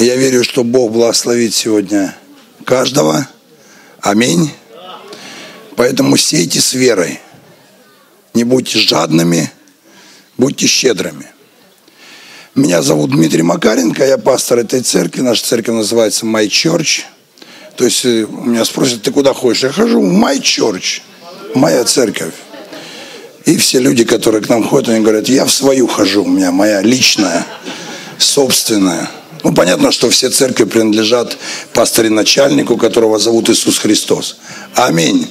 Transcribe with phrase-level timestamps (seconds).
[0.00, 2.16] Я верю, что Бог благословит сегодня
[2.64, 3.28] каждого.
[4.00, 4.50] Аминь.
[5.76, 7.20] Поэтому сейте с верой.
[8.32, 9.52] Не будьте жадными,
[10.38, 11.26] будьте щедрыми.
[12.54, 15.20] Меня зовут Дмитрий Макаренко, я пастор этой церкви.
[15.20, 17.02] Наша церковь называется My Church.
[17.76, 19.64] То есть э, у меня спросят, ты куда ходишь?
[19.64, 21.02] Я хожу в My Church,
[21.54, 22.32] моя церковь.
[23.44, 26.52] И все люди, которые к нам ходят, они говорят, я в свою хожу, у меня
[26.52, 27.44] моя личная,
[28.16, 29.19] собственная.
[29.42, 31.36] Ну, понятно, что все церкви принадлежат
[31.72, 34.36] пастыре-начальнику, которого зовут Иисус Христос.
[34.74, 35.26] Аминь.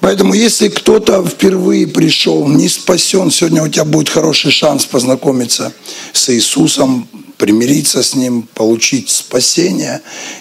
[0.00, 5.72] Поэтому, если кто-то впервые пришел, не спасен, сегодня у тебя будет хороший шанс познакомиться
[6.12, 10.00] с Иисусом, примириться с Ним, получить спасение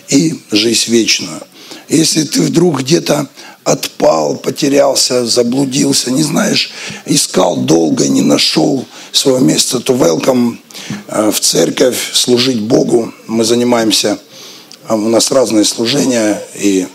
[0.09, 1.41] и жизнь вечную.
[1.89, 3.27] Если ты вдруг где-то
[3.63, 6.71] отпал, потерялся, заблудился, не знаешь,
[7.05, 10.57] искал долго, не нашел своего места, то welcome
[11.07, 13.13] э, в церковь, служить Богу.
[13.27, 14.19] Мы занимаемся,
[14.87, 16.87] э, у нас разные служения, и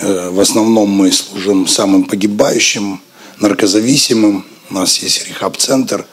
[0.00, 3.00] Э, в основном мы служим самым погибающим,
[3.40, 4.44] наркозависимым.
[4.70, 6.06] У нас есть рехаб-центр.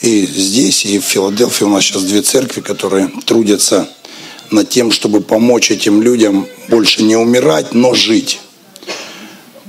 [0.00, 3.88] И здесь, и в Филадельфии у нас сейчас две церкви, которые трудятся
[4.50, 8.40] над тем, чтобы помочь этим людям больше не умирать, но жить.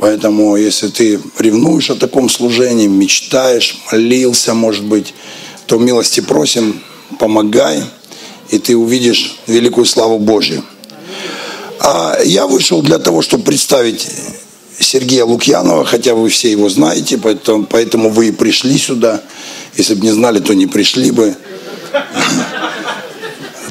[0.02, 5.14] Поэтому, если ты ревнуешь о таком служении, мечтаешь, молился, может быть,
[5.68, 6.82] то милости просим,
[7.20, 7.84] помогай,
[8.50, 10.64] и ты увидишь великую славу Божью.
[11.80, 14.08] А я вышел для того, чтобы представить
[14.80, 19.22] Сергея Лукьянова, хотя вы все его знаете, поэтому, поэтому вы и пришли сюда.
[19.78, 21.36] Если бы не знали, то не пришли бы.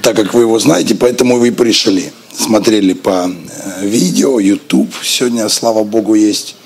[0.01, 2.13] Так как вы его знаете, поэтому вы и пришли.
[2.33, 6.57] Смотрели по э, видео, YouTube сегодня, слава Богу, есть.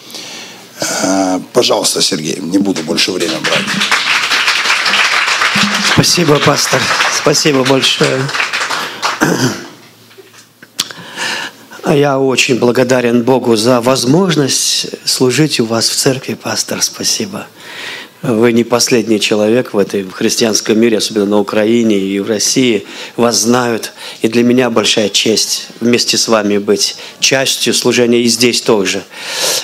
[0.81, 3.65] Э, пожалуйста, Сергей, не буду больше времени брать.
[5.93, 6.81] Спасибо, пастор.
[7.17, 8.21] Спасибо большое.
[11.85, 16.83] А я очень благодарен Богу за возможность служить у вас в церкви, пастор.
[16.83, 17.47] Спасибо.
[18.27, 22.87] Вы не последний человек в этой христианском мире, особенно на Украине и в России.
[23.19, 23.93] Вас знают.
[24.23, 29.03] И для меня большая честь вместе с вами быть частью служения и здесь тоже.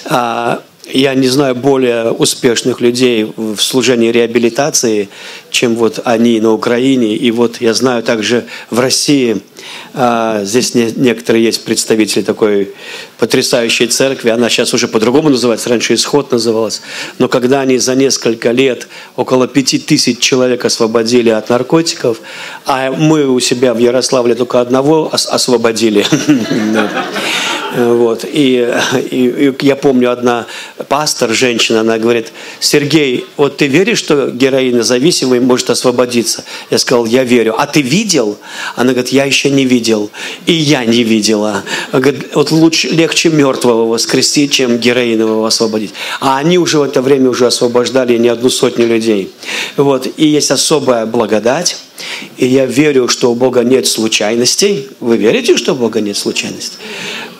[0.04, 0.62] А,
[0.93, 5.09] я не знаю более успешных людей в служении реабилитации,
[5.50, 7.16] чем вот они на Украине.
[7.16, 9.41] И вот я знаю также в России,
[10.43, 12.72] здесь не, некоторые есть представители такой
[13.19, 14.31] потрясающей церкви.
[14.31, 16.82] Она сейчас уже по-другому называется, раньше «Исход» называлась.
[17.19, 22.21] Но когда они за несколько лет около пяти тысяч человек освободили от наркотиков,
[22.66, 26.04] а мы у себя в Ярославле только одного освободили.
[27.77, 28.25] Вот.
[28.25, 28.69] И,
[29.10, 30.47] и, и я помню, одна
[30.88, 36.44] пастор, женщина, она говорит, Сергей, вот ты веришь, что героинозависимый может освободиться?
[36.71, 37.54] Я сказал, я верю.
[37.56, 38.38] А ты видел?
[38.75, 40.10] Она говорит, я еще не видел.
[40.46, 41.62] И я не видела.
[42.34, 45.92] Вот лучше, легче мертвого воскресить, чем героинового освободить.
[46.20, 49.30] А они уже в это время уже освобождали не одну сотню людей.
[49.76, 50.06] Вот.
[50.16, 51.76] И есть особая благодать.
[52.38, 54.88] И я верю, что у Бога нет случайностей.
[55.00, 56.78] Вы верите, что у Бога нет случайностей?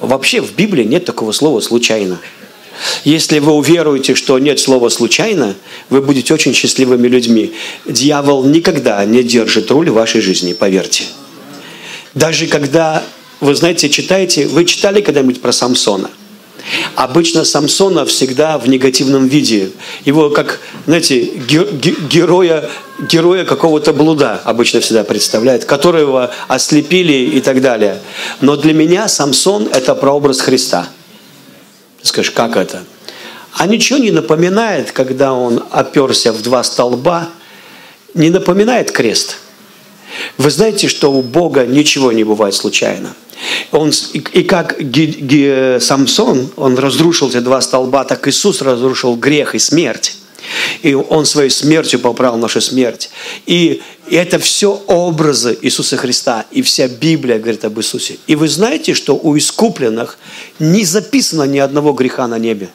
[0.00, 2.19] Вообще в Библии нет такого слова «случайно».
[3.04, 5.54] Если вы уверуете, что нет слова «случайно»,
[5.91, 7.53] вы будете очень счастливыми людьми.
[7.87, 11.04] Дьявол никогда не держит руль в вашей жизни, поверьте.
[12.15, 13.03] Даже когда,
[13.41, 16.10] вы знаете, читаете, вы читали когда-нибудь про Самсона?
[16.94, 19.71] Обычно Самсона всегда в негативном виде.
[20.04, 22.69] Его как, знаете, героя,
[23.09, 28.00] героя какого-то блуда обычно всегда представляют, которого ослепили и так далее.
[28.41, 30.88] Но для меня Самсон– это прообраз Христа–
[32.03, 32.84] Скажешь, как это?
[33.53, 37.28] А ничего не напоминает, когда он оперся в два столба,
[38.15, 39.37] не напоминает крест.
[40.39, 43.15] Вы знаете, что у Бога ничего не бывает случайно.
[43.73, 49.17] Он, и, и как Ги, Ги, Самсон, он разрушил эти два столба, так Иисус разрушил
[49.17, 50.17] грех и смерть.
[50.83, 53.11] И Он своей смертью поправил нашу смерть.
[53.47, 56.47] И это все образы Иисуса Христа.
[56.51, 58.16] И вся Библия говорит об Иисусе.
[58.27, 60.19] И вы знаете, что у искупленных
[60.59, 62.71] не записано ни одного греха на небе.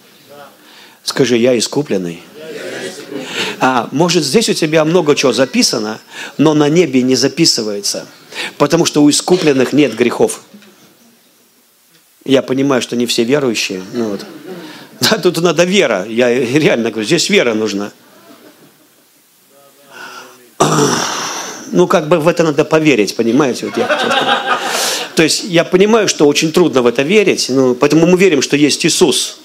[1.03, 2.21] Скажи, я искупленный.
[3.59, 5.99] А, может, здесь у тебя много чего записано,
[6.37, 8.05] но на небе не записывается.
[8.57, 10.41] Потому что у искупленных нет грехов.
[12.25, 13.81] Я понимаю, что не все верующие.
[13.93, 14.25] Ну вот.
[14.99, 16.05] Да, тут надо вера.
[16.07, 17.91] Я реально говорю, здесь вера нужна.
[21.71, 23.65] Ну, как бы в это надо поверить, понимаете?
[23.65, 24.57] Вот я
[25.15, 28.55] То есть я понимаю, что очень трудно в это верить, ну, поэтому мы верим, что
[28.55, 29.39] есть Иисус.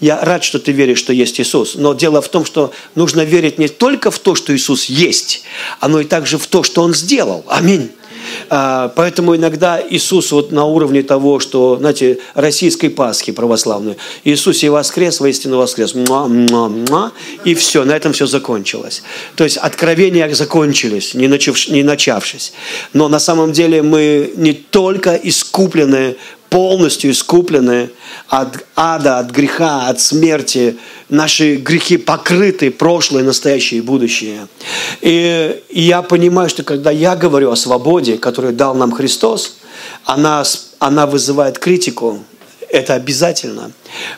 [0.00, 1.74] Я рад, что ты веришь, что есть Иисус.
[1.74, 5.42] Но дело в том, что нужно верить не только в то, что Иисус есть,
[5.86, 7.44] но и также в то, что Он сделал.
[7.48, 7.90] Аминь.
[8.48, 14.68] А, поэтому иногда Иисус вот на уровне того, что, знаете, российской Пасхи православной, Иисус и
[14.68, 17.12] воскрес, воистину воскрес, муа, муа, муа,
[17.44, 19.02] и все, на этом все закончилось.
[19.36, 22.52] То есть откровения закончились, не, начав, не начавшись.
[22.92, 26.16] Но на самом деле мы не только искуплены
[26.50, 27.90] полностью искуплены
[28.28, 30.76] от ада, от греха, от смерти.
[31.08, 34.48] Наши грехи покрыты, прошлое, настоящее и будущее.
[35.00, 39.58] И, и я понимаю, что когда я говорю о свободе, которую дал нам Христос,
[40.04, 40.42] она,
[40.78, 42.22] она вызывает критику.
[42.68, 43.72] Это обязательно.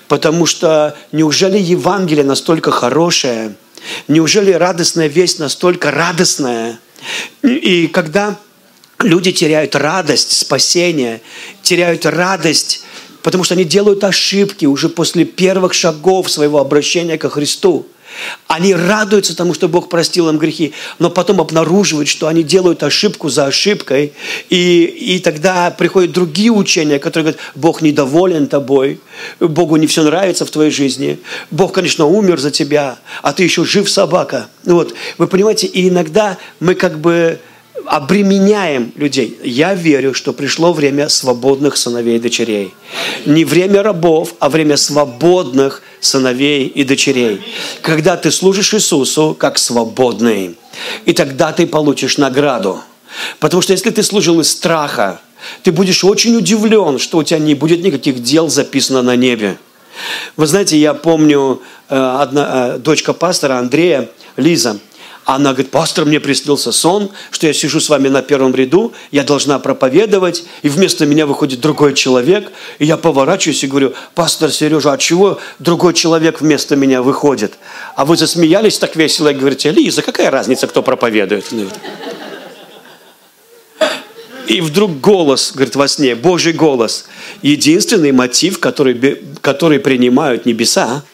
[0.09, 3.55] Потому что неужели Евангелие настолько хорошее?
[4.09, 6.79] Неужели радостная весть настолько радостная?
[7.43, 8.37] И когда
[9.03, 11.21] люди теряют радость спасения,
[11.63, 12.83] теряют радость,
[13.23, 17.87] потому что они делают ошибки уже после первых шагов своего обращения ко Христу.
[18.47, 23.31] Они радуются тому, что Бог простил им грехи, но потом обнаруживают, что они делают ошибку
[23.31, 24.13] за ошибкой,
[24.51, 29.01] и, и тогда приходят другие учения, которые говорят, Бог недоволен тобой,
[29.41, 31.19] Богу не все нравится в твоей жизни,
[31.51, 34.49] Бог, конечно, умер за тебя, а ты еще жив собака.
[34.65, 37.41] Вот, вы понимаете, и иногда мы как бы
[37.87, 39.39] обременяем людей.
[39.43, 42.75] Я верю, что пришло время свободных сыновей и дочерей.
[43.27, 47.41] Не время рабов, а время свободных сыновей и дочерей.
[47.81, 50.57] Когда ты служишь Иисусу как свободный,
[51.05, 52.81] и тогда ты получишь награду.
[53.39, 55.21] Потому что если ты служил из страха,
[55.63, 59.59] ты будешь очень удивлен, что у тебя не будет никаких дел записано на небе.
[60.37, 64.79] Вы знаете, я помню, э, одна э, дочка пастора Андрея, Лиза,
[65.25, 69.23] она говорит, пастор, мне приснился сон, что я сижу с вами на первом ряду, я
[69.23, 74.93] должна проповедовать, и вместо меня выходит другой человек, и я поворачиваюсь и говорю, пастор Сережа,
[74.93, 77.55] а чего другой человек вместо меня выходит?
[77.95, 81.47] А вы засмеялись так весело и говорите, Лиза, какая разница, кто проповедует?
[84.49, 87.07] И вдруг голос, говорит, во сне, Божий голос.
[87.43, 91.05] Единственный мотив, который, который принимают небеса,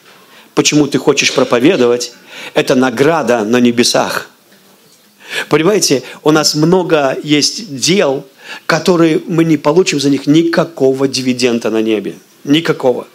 [0.55, 2.13] почему ты хочешь проповедовать,
[2.55, 4.31] это награда на небесах.
[5.49, 8.25] Понимаете, у нас много есть дел,
[8.67, 12.15] которые мы не получим за них никакого дивиденда на небе.
[12.45, 13.07] Никакого.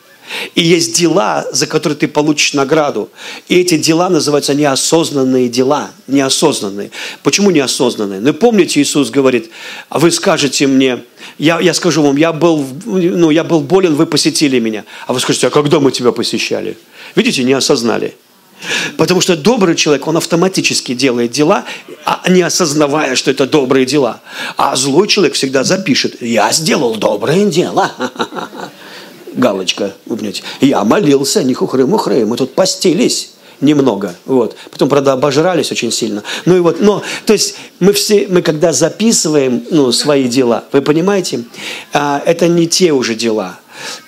[0.55, 3.09] И есть дела, за которые ты получишь награду.
[3.49, 5.91] И эти дела называются неосознанные дела.
[6.07, 6.91] Неосознанные.
[7.23, 8.19] Почему неосознанные?
[8.19, 9.49] Ну, помните, Иисус говорит,
[9.89, 11.03] а вы скажете мне,
[11.37, 14.85] я, я скажу вам, я был, ну, я был болен, вы посетили меня.
[15.07, 16.77] А вы скажете, а когда мы тебя посещали?
[17.15, 18.15] Видите, не осознали.
[18.97, 21.65] Потому что добрый человек, он автоматически делает дела,
[22.05, 24.21] а не осознавая, что это добрые дела.
[24.57, 27.91] А злой человек всегда запишет, я сделал доброе дело.
[29.33, 30.43] Галочка, вы понимаете.
[30.61, 33.31] Я молился, не хухры-мухры, мы тут постились
[33.61, 34.55] немного, вот.
[34.71, 36.23] Потом, правда, обожрались очень сильно.
[36.45, 40.81] Ну и вот, но, то есть мы все, мы когда записываем, ну, свои дела, вы
[40.81, 41.45] понимаете,
[41.93, 43.59] а, это не те уже дела.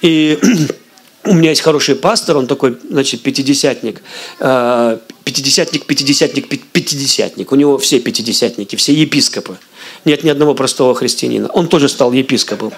[0.01, 0.37] И
[1.25, 4.01] у меня есть хороший пастор, он такой, значит, пятидесятник,
[4.39, 7.51] э, пятидесятник, пятидесятник, пятидесятник.
[7.51, 9.57] У него все пятидесятники, все епископы.
[10.05, 11.47] Нет ни одного простого христианина.
[11.47, 12.71] Он тоже стал епископом.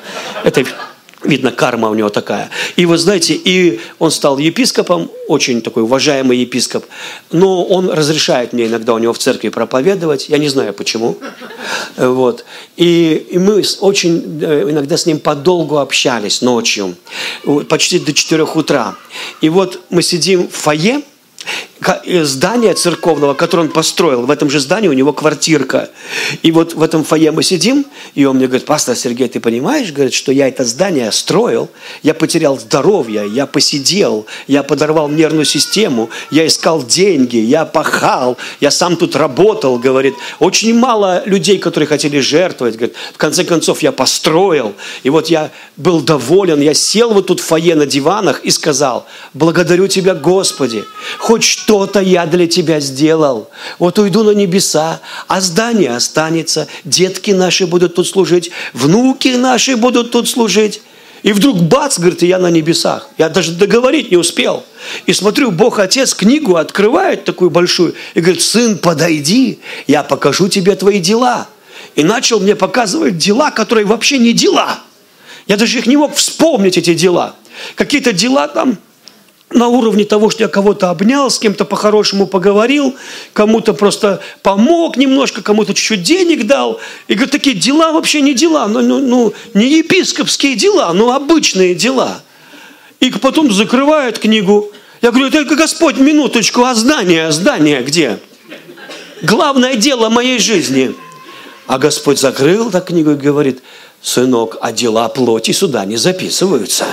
[0.43, 0.65] Это
[1.27, 2.49] Видно, карма у него такая.
[2.77, 6.85] И вы знаете, и он стал епископом, очень такой уважаемый епископ,
[7.31, 11.17] но он разрешает мне иногда у него в церкви проповедовать, я не знаю почему.
[11.97, 12.45] Вот.
[12.77, 16.95] И, и мы очень э, иногда с ним подолгу общались ночью,
[17.67, 18.95] почти до 4 утра.
[19.41, 21.01] И вот мы сидим в фойе,
[22.23, 24.25] здания церковного, которое он построил.
[24.25, 25.89] В этом же здании у него квартирка.
[26.41, 29.91] И вот в этом фойе мы сидим, и он мне говорит, пастор Сергей, ты понимаешь,
[29.91, 31.69] говорит, что я это здание строил,
[32.03, 38.71] я потерял здоровье, я посидел, я подорвал нервную систему, я искал деньги, я пахал, я
[38.71, 40.15] сам тут работал, говорит.
[40.39, 42.95] Очень мало людей, которые хотели жертвовать, говорит.
[43.13, 47.43] В конце концов, я построил, и вот я был доволен, я сел вот тут в
[47.43, 50.83] фойе на диванах и сказал, благодарю тебя, Господи,
[51.17, 53.49] хоть что-то я для тебя сделал.
[53.77, 60.11] Вот уйду на небеса, а здание останется, детки наши будут тут служить, внуки наши будут
[60.11, 60.81] тут служить.
[61.23, 63.09] И вдруг бац, говорит, я на небесах.
[63.17, 64.63] Я даже договорить не успел.
[65.07, 70.73] И смотрю, Бог Отец книгу открывает такую большую и говорит, сын, подойди, я покажу тебе
[70.75, 71.49] твои дела.
[71.95, 74.79] И начал мне показывать дела, которые вообще не дела.
[75.47, 77.35] Я даже их не мог вспомнить, эти дела.
[77.75, 78.77] Какие-то дела там,
[79.49, 82.95] на уровне того, что я кого-то обнял, с кем-то по-хорошему поговорил,
[83.33, 86.79] кому-то просто помог немножко, кому-то чуть-чуть денег дал.
[87.07, 91.75] И говорит, такие дела вообще не дела, ну, ну, ну не епископские дела, но обычные
[91.75, 92.21] дела.
[92.99, 94.71] И потом закрывает книгу.
[95.01, 98.19] Я говорю, только Господь, минуточку, а здание, здание где?
[99.21, 100.93] Главное дело моей жизни.
[101.67, 103.61] А Господь закрыл так книгу и говорит,
[104.01, 106.85] сынок, а дела плоти сюда не записываются.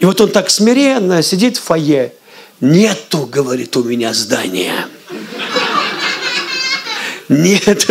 [0.00, 2.14] И вот он так смиренно сидит в фойе.
[2.60, 4.86] Нету, говорит, у меня здания.
[7.28, 7.86] Нет.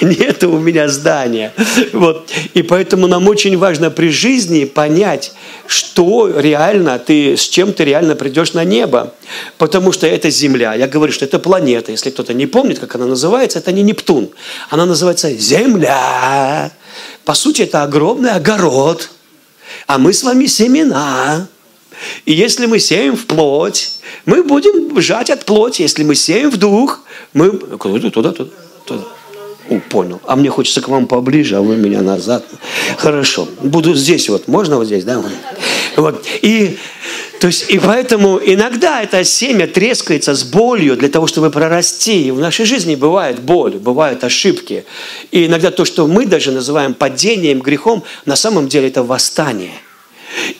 [0.00, 1.52] Нет у меня здания.
[1.92, 2.30] Вот.
[2.54, 5.32] И поэтому нам очень важно при жизни понять,
[5.66, 9.14] что реально ты, с чем ты реально придешь на небо.
[9.58, 10.74] Потому что это Земля.
[10.74, 11.92] Я говорю, что это планета.
[11.92, 14.30] Если кто-то не помнит, как она называется, это не Нептун.
[14.68, 16.72] Она называется Земля.
[17.24, 19.10] По сути, это огромный огород.
[19.86, 21.48] А мы с вами семена.
[22.24, 25.82] И если мы сеем в плоть, мы будем жать от плоти.
[25.82, 27.00] Если мы сеем в дух,
[27.32, 27.50] мы...
[27.52, 28.10] Куда?
[28.10, 28.50] Туда, туда,
[28.84, 29.04] туда.
[29.88, 30.20] Понял.
[30.26, 32.44] А мне хочется к вам поближе, а вы меня назад.
[32.98, 33.48] Хорошо.
[33.62, 34.48] Буду здесь вот.
[34.48, 35.22] Можно вот здесь, да?
[35.96, 36.24] Вот.
[36.42, 36.78] И,
[37.40, 42.26] то есть, и поэтому иногда это семя трескается с болью для того, чтобы прорасти.
[42.26, 44.84] И в нашей жизни бывает боль, бывают ошибки.
[45.30, 49.74] И иногда то, что мы даже называем падением, грехом, на самом деле это восстание–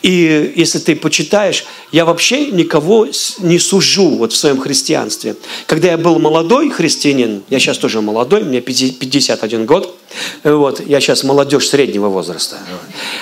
[0.01, 3.07] и если ты почитаешь, я вообще никого
[3.39, 5.35] не сужу вот в своем христианстве.
[5.65, 9.97] Когда я был молодой христианин, я сейчас тоже молодой, мне 51 год,
[10.43, 12.57] вот, я сейчас молодежь среднего возраста.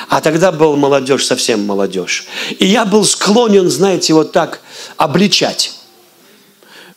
[0.09, 2.25] А тогда был молодежь, совсем молодежь.
[2.59, 4.61] И я был склонен, знаете, вот так
[4.97, 5.73] обличать.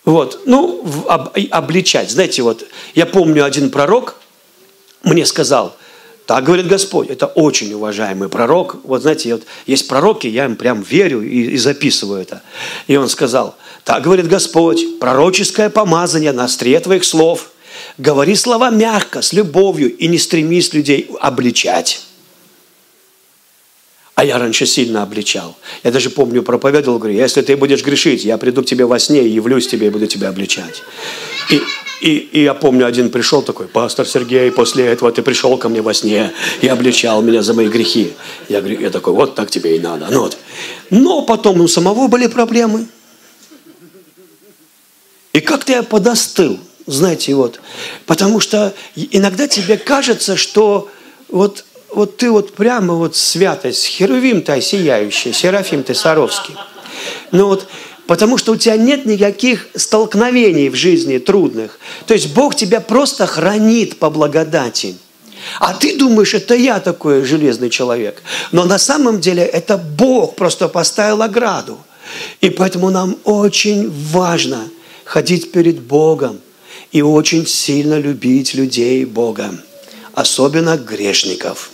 [0.05, 2.11] Вот, ну, об, обличать.
[2.11, 4.17] Знаете, вот, я помню, один пророк
[5.03, 5.77] мне сказал–
[6.27, 7.11] так говорит Господь.
[7.11, 8.77] Это очень уважаемый пророк.
[8.85, 12.43] Вот знаете, вот есть пророки, я им прям верю и, и записываю это.
[12.87, 17.51] И он сказал, так говорит Господь, пророческое помазание на острие твоих слов.
[17.99, 22.01] Говори слова мягко, с любовью, и не стремись людей обличать.
[24.15, 25.57] А я раньше сильно обличал.
[25.83, 29.23] Я даже помню, проповедовал, говорю, если ты будешь грешить, я приду к тебе во сне
[29.25, 30.83] и явлюсь тебе и буду тебя обличать.
[31.51, 31.61] И,
[32.05, 35.81] и, и я помню, один пришел такой, пастор Сергей, после этого ты пришел ко мне
[35.81, 38.13] во сне и обличал меня за мои грехи.
[38.51, 40.09] Я, говорю, я такой, вот так тебе и надо.
[40.11, 40.37] Ну, вот.
[40.91, 42.89] Но потом у самого были проблемы.
[45.33, 47.61] И как-то я подостыл, знаете, вот.
[48.05, 50.91] Потому что иногда тебе кажется, что
[51.31, 56.55] вот, вот ты вот прямо вот святость, херувим ты сияющий, серафим ты саровский.
[57.33, 57.67] Ну вот,
[58.07, 61.79] Потому что у тебя нет никаких столкновений в жизни трудных.
[62.07, 64.97] То есть Бог тебя просто хранит по благодати.
[65.59, 68.23] А ты думаешь, это я такой железный человек.
[68.53, 71.79] Но на самом деле это Бог просто поставил ограду.
[72.41, 74.69] И поэтому нам очень важно
[75.05, 76.41] ходить перед Богом
[76.93, 79.55] и очень сильно любить людей Бога,
[80.15, 81.71] особенно грешников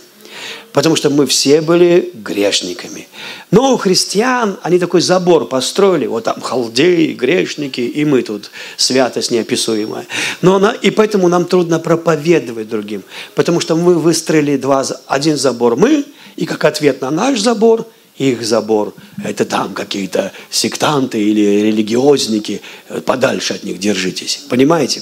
[0.73, 3.07] потому что мы все были грешниками.
[3.51, 9.31] Но у христиан они такой забор построили, вот там халдеи, грешники, и мы тут святость
[9.31, 10.05] неописуемая.
[10.41, 13.03] Но она, и поэтому нам трудно проповедовать другим,
[13.35, 17.85] потому что мы выстроили два, один забор мы, и как ответ на наш забор–
[18.17, 18.93] их забор.
[19.23, 22.61] Это там какие-то сектанты или религиозники.
[23.05, 24.41] Подальше от них держитесь.
[24.49, 25.01] Понимаете?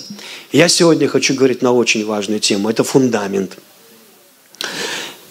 [0.51, 2.69] Я сегодня хочу говорить на очень важную тему.
[2.69, 3.57] Это фундамент.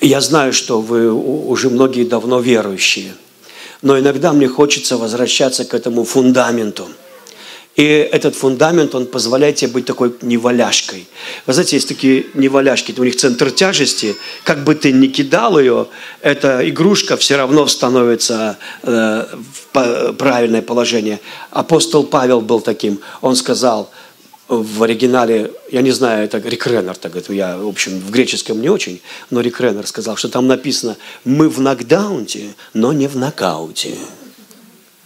[0.01, 3.15] Я знаю, что вы уже многие давно верующие,
[3.83, 6.89] но иногда мне хочется возвращаться к этому фундаменту.
[7.75, 11.07] И этот фундамент, он позволяет тебе быть такой неваляшкой.
[11.47, 15.87] Вы знаете, есть такие неваляшки, у них центр тяжести, как бы ты ни кидал ее,
[16.21, 19.27] эта игрушка все равно становится э,
[19.73, 21.21] в правильное положение.
[21.51, 23.91] Апостол Павел был таким, он сказал–
[24.49, 28.61] в оригинале, я не знаю, это Рик Реннер, так говорит, я, в общем, в греческом
[28.61, 29.01] не очень,
[29.31, 33.95] но Рик Реннер сказал, что там написано «мы в нокдаунте, но не в нокауте».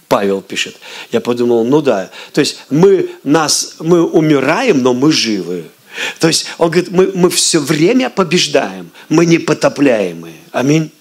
[0.07, 0.75] Павел пишет.
[1.11, 5.65] Я подумал, ну да, то есть мы, нас, мы умираем, но мы живы.
[6.19, 10.35] То есть он говорит, мы, мы все время побеждаем, мы не потопляемые.
[10.51, 10.91] Аминь.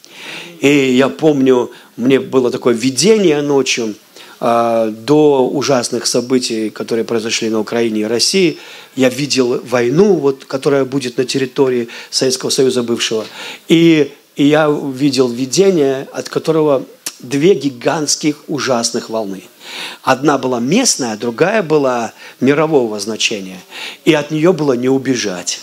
[0.61, 3.95] И я помню, мне было такое видение ночью,
[4.43, 8.59] до ужасных событий, которые произошли на Украине и России,
[8.97, 13.25] я видел войну, вот, которая будет на территории Советского Союза бывшего.
[13.69, 16.85] И, и я видел видение, от которого
[17.21, 19.45] две гигантских ужасных волны.
[20.03, 23.61] Одна была местная, другая была мирового значения.
[24.05, 25.61] И от нее было не убежать.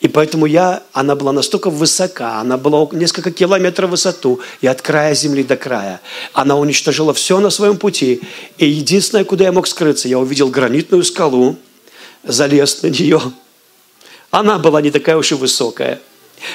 [0.00, 4.80] И поэтому я, она была настолько высока, она была несколько километров в высоту, и от
[4.80, 6.00] края земли до края.
[6.32, 8.22] Она уничтожила все на своем пути.
[8.56, 11.56] И единственное, куда я мог скрыться, я увидел гранитную скалу,
[12.24, 13.20] залез на нее.
[14.30, 16.00] Она была не такая уж и высокая.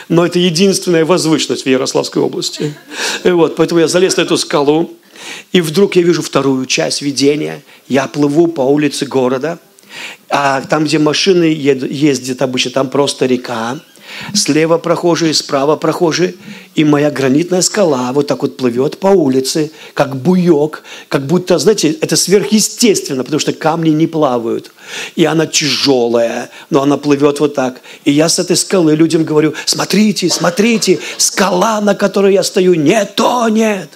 [0.10, 2.74] Но это единственная возвышенность в Ярославской области.
[3.24, 4.92] И вот, поэтому я залез на эту скалу,
[5.52, 7.62] и вдруг я вижу вторую часть видения.
[7.88, 9.60] Я плыву по улице города–
[10.30, 13.80] А там, где машины ездят обычно, там просто река.
[14.34, 16.36] Слева прохожие, справа прохожие.
[16.76, 21.92] И моя гранитная скала вот так вот плывет по улице, как буек, как будто, знаете,
[22.02, 24.72] это сверхъестественно, потому что камни не плавают.
[25.16, 27.82] И она тяжелая, но она плывет вот так.
[28.04, 33.06] И я с этой скалы людям говорю, смотрите, смотрите, скала, на которой я стою, не
[33.06, 33.90] тонет.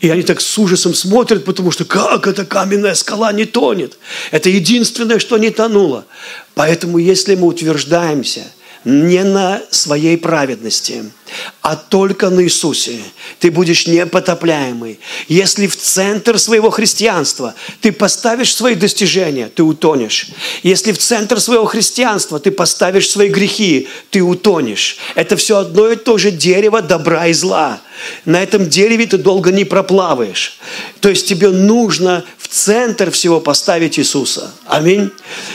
[0.00, 3.98] И они так с ужасом смотрят, потому что как эта каменная скала не тонет?
[4.30, 6.06] Это единственное, что не тонуло.
[6.54, 8.42] Поэтому если мы утверждаемся–
[8.84, 11.04] не на своей праведности,
[11.60, 12.98] а только на Иисусе.
[13.38, 14.98] Ты будешь непотопляемый.
[15.28, 20.28] Если в центр своего христианства ты поставишь свои достижения, ты утонешь.
[20.62, 24.98] Если в центр своего христианства ты поставишь свои грехи, ты утонешь.
[25.14, 27.80] Это все одно и то же дерево добра и зла.
[28.24, 30.58] На этом дереве ты долго не проплаваешь.
[31.00, 34.52] То есть тебе нужно в центр всего поставить Иисуса.
[34.66, 35.10] Аминь.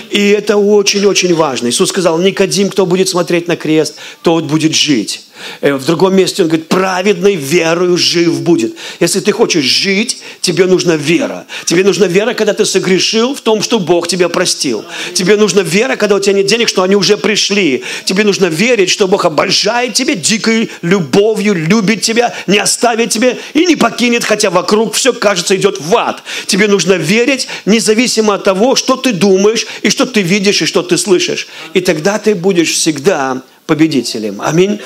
[0.10, 1.70] И это очень-очень важно.
[1.70, 5.27] Иисус сказал, Никодим, кто будет смотреть на крест, тот будет жить.
[5.62, 8.76] Э, в другом месте он говорит, праведный верою жив будет.
[9.00, 11.46] Если ты хочешь жить, тебе нужна вера.
[11.66, 14.86] Тебе нужна вера, когда ты согрешил в том, что Бог тебя простил.
[15.14, 17.84] Тебе нужна вера, когда у тебя нет денег, что они уже пришли.
[18.06, 23.66] Тебе нужно верить, что Бог обожает тебя дикой любовью, любит тебя, не оставит тебя и
[23.66, 26.24] не покинет, хотя вокруг все, кажется, идет в ад.
[26.46, 30.82] Тебе нужно верить, независимо от того, что ты думаешь, и что ты видишь, и что
[30.84, 31.48] ты слышишь.
[31.74, 34.42] И тогда ты будешь всегда победителем.
[34.42, 34.80] Аминь.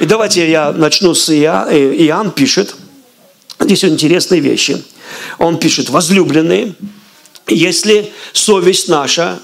[0.00, 1.68] И давайте я начну с Иоанн.
[1.70, 2.74] Э, Иоанн пишет,
[3.60, 4.82] здесь интересные вещи.
[5.38, 6.74] Он пишет, возлюбленные,
[7.46, 9.38] если совесть наша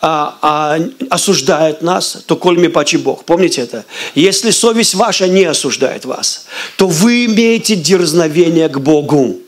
[0.00, 0.78] а, а,
[1.10, 3.24] осуждает нас, то коль ми пачи Бог.
[3.24, 3.84] Помните это?
[4.14, 9.38] Если совесть ваша не осуждает вас, то вы имеете дерзновение к Богу.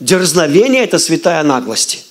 [0.00, 2.06] Дерзновение– это святая наглость.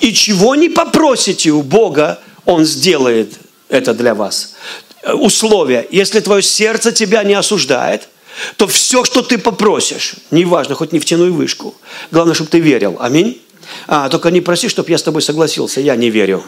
[0.00, 3.34] И чего не попросите у Бога, Он сделает
[3.68, 4.54] это для вас.
[5.02, 5.86] Э, условия.
[5.90, 8.08] Если твое сердце тебя не осуждает,
[8.56, 11.74] то все, что ты попросишь, неважно, хоть нефтяную вышку,
[12.10, 12.96] главное, чтобы ты верил.
[13.00, 13.40] Аминь.
[13.86, 16.42] А, только не проси, чтобы я с тобой согласился, я не верю.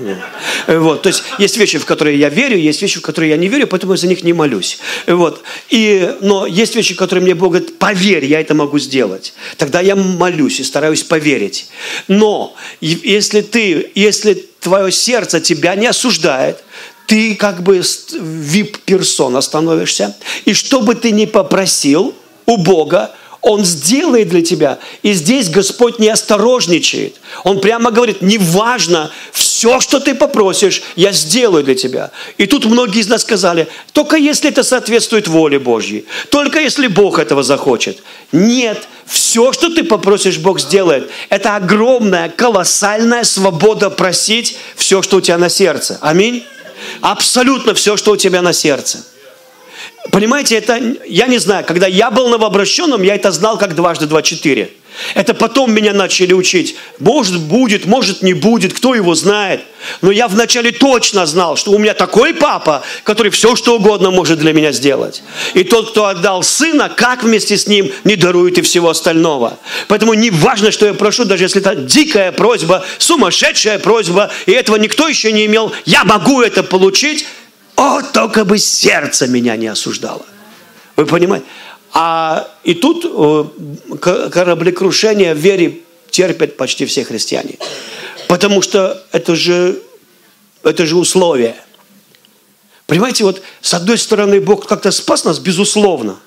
[0.67, 3.37] Э, вот, то есть есть вещи, в которые я верю, есть вещи, в которые я
[3.37, 4.79] не верю, поэтому я за них не молюсь.
[5.07, 5.43] Э, вот.
[5.71, 9.35] И, но есть вещи, которые мне Бог говорит, поверь, я это могу сделать.
[9.57, 11.69] Тогда я молюсь и стараюсь поверить.
[12.09, 16.63] Но если ты, если твое сердце тебя не осуждает,
[17.07, 20.17] ты как бы вип-персона становишься.
[20.45, 22.15] И что бы ты ни попросил
[22.47, 23.13] у Бога,
[23.43, 24.79] он сделает для тебя.
[25.03, 27.17] И здесь Господь не осторожничает.
[27.43, 32.13] Он прямо говорит, неважно, все, что ты попросишь, я сделаю для тебя.
[32.39, 37.19] И тут многие из нас сказали, только если это соответствует воле Божьей, только если Бог
[37.19, 37.99] этого захочет.
[38.31, 41.11] Нет, все, что ты попросишь, Бог сделает.
[41.29, 45.99] Это огромная, колоссальная свобода просить все, что у тебя на сердце.
[46.01, 46.45] Аминь.
[47.01, 49.05] Абсолютно все, что у тебя на сердце.
[50.11, 54.23] Понимаете, это, я не знаю, когда я был новообращенным, я это знал как дважды два
[54.23, 54.71] четыре.
[55.15, 56.77] Это потом меня начали учить.
[56.99, 59.63] Может, будет, может, не будет, кто его знает.
[60.03, 64.39] Но я вначале точно знал, что у меня такой папа, который все, что угодно может
[64.39, 65.23] для меня сделать.
[65.55, 69.59] И тот, кто отдал сына, как вместе с ним, не дарует и всего остального.
[69.89, 74.77] Поэтому не важно, что я прошу, даже если это дикая просьба, сумасшедшая просьба, и этого
[74.77, 77.27] никто еще не имел, я могу это получить,
[77.77, 80.25] о, только бы сердце меня не осуждало.
[80.97, 81.47] Вы понимаете?
[81.93, 85.81] А и тут э, кораблекрушение в вере
[86.11, 87.59] терпят почти все христиане.
[88.29, 89.83] Потому что это же,
[90.63, 91.57] это же условие.
[92.87, 96.19] Понимаете, вот с одной стороны Бог как-то спас нас, безусловно.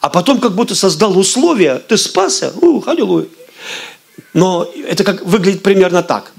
[0.00, 3.26] А потом как будто создал условия, ты спасся, ух, аллилуйя.
[4.34, 6.32] Но это как выглядит примерно так.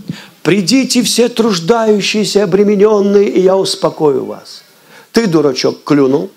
[0.47, 4.63] Придите все труждающиеся, обремененные, и я успокою вас.
[5.11, 6.31] Ты, дурачок, клюнул,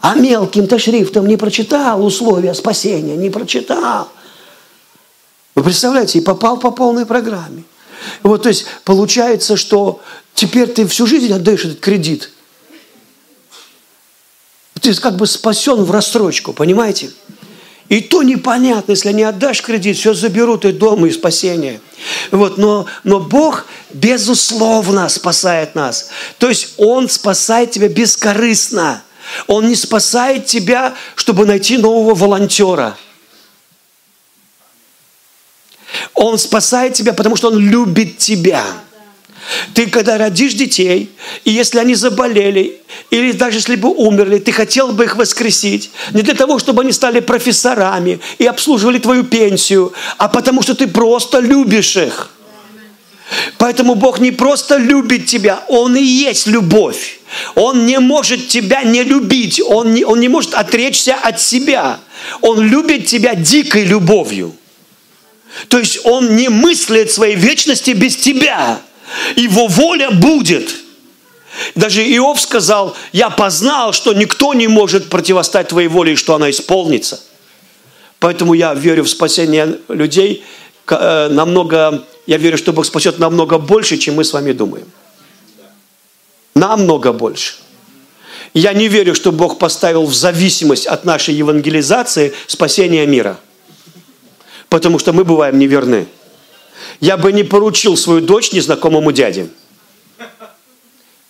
[0.00, 4.08] а мелким-то шрифтом не прочитал условия спасения, не прочитал.
[5.54, 7.62] Вы представляете, и попал по полной программе.
[8.24, 10.00] Вот, то есть, получается, что
[10.34, 12.32] теперь ты всю жизнь отдаешь этот кредит.
[14.80, 17.12] Ты как бы спасен в рассрочку, понимаете?
[17.88, 21.80] И то непонятно, если не отдашь кредит, все заберут и дом, и спасение.
[22.30, 26.08] Вот, но, но Бог, безусловно, спасает нас.
[26.38, 29.02] То есть Он спасает тебя бескорыстно.
[29.46, 32.96] Он не спасает тебя, чтобы найти нового волонтера.
[36.14, 38.64] Он спасает тебя, потому что Он любит тебя.
[39.74, 41.10] Ты когда родишь детей,
[41.44, 42.80] и если они заболели,
[43.10, 45.90] или даже если бы умерли, ты хотел бы их воскресить.
[46.12, 50.86] Не для того, чтобы они стали профессорами и обслуживали твою пенсию, а потому что ты
[50.86, 52.30] просто любишь их.
[53.58, 57.20] Поэтому Бог не просто любит тебя, Он и есть любовь.
[57.54, 61.98] Он не может тебя не любить, Он не, он не может отречься от себя.
[62.40, 64.54] Он любит тебя дикой любовью.
[65.68, 68.80] То есть Он не мыслит своей вечности без тебя.
[69.36, 70.74] Его воля будет.
[71.74, 76.50] Даже Иов сказал, я познал, что никто не может противостать твоей воле, и что она
[76.50, 77.20] исполнится.
[78.18, 80.44] Поэтому я верю в спасение людей
[80.88, 84.86] э, намного, я верю, что Бог спасет намного больше, чем мы с вами думаем.
[86.54, 87.54] Намного больше.
[88.54, 93.38] Я не верю, что Бог поставил в зависимость от нашей евангелизации спасения мира.
[94.68, 96.06] Потому что мы бываем неверны.
[97.00, 99.48] Я бы не поручил свою дочь незнакомому дяде.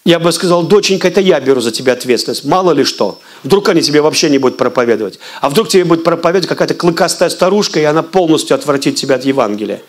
[0.04, 2.44] Я бы сказал, доченька, это я беру за тебя ответственность.
[2.44, 3.20] Мало ли что.
[3.42, 5.18] Вдруг они тебе вообще не будут проповедовать.
[5.40, 9.80] А вдруг тебе будет проповедовать какая-то клыкастая старушка, и она полностью отвратит тебя от Евангелия.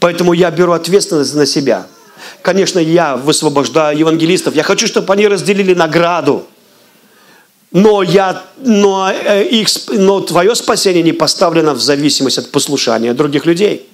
[0.00, 1.86] Поэтому я беру ответственность на себя.
[2.40, 4.54] Конечно, я высвобождаю евангелистов.
[4.54, 6.46] Я хочу, чтобы они разделили награду.
[7.72, 13.44] Но, я, но, э, их, но твое спасение не поставлено в зависимость от послушания других
[13.44, 13.88] людей.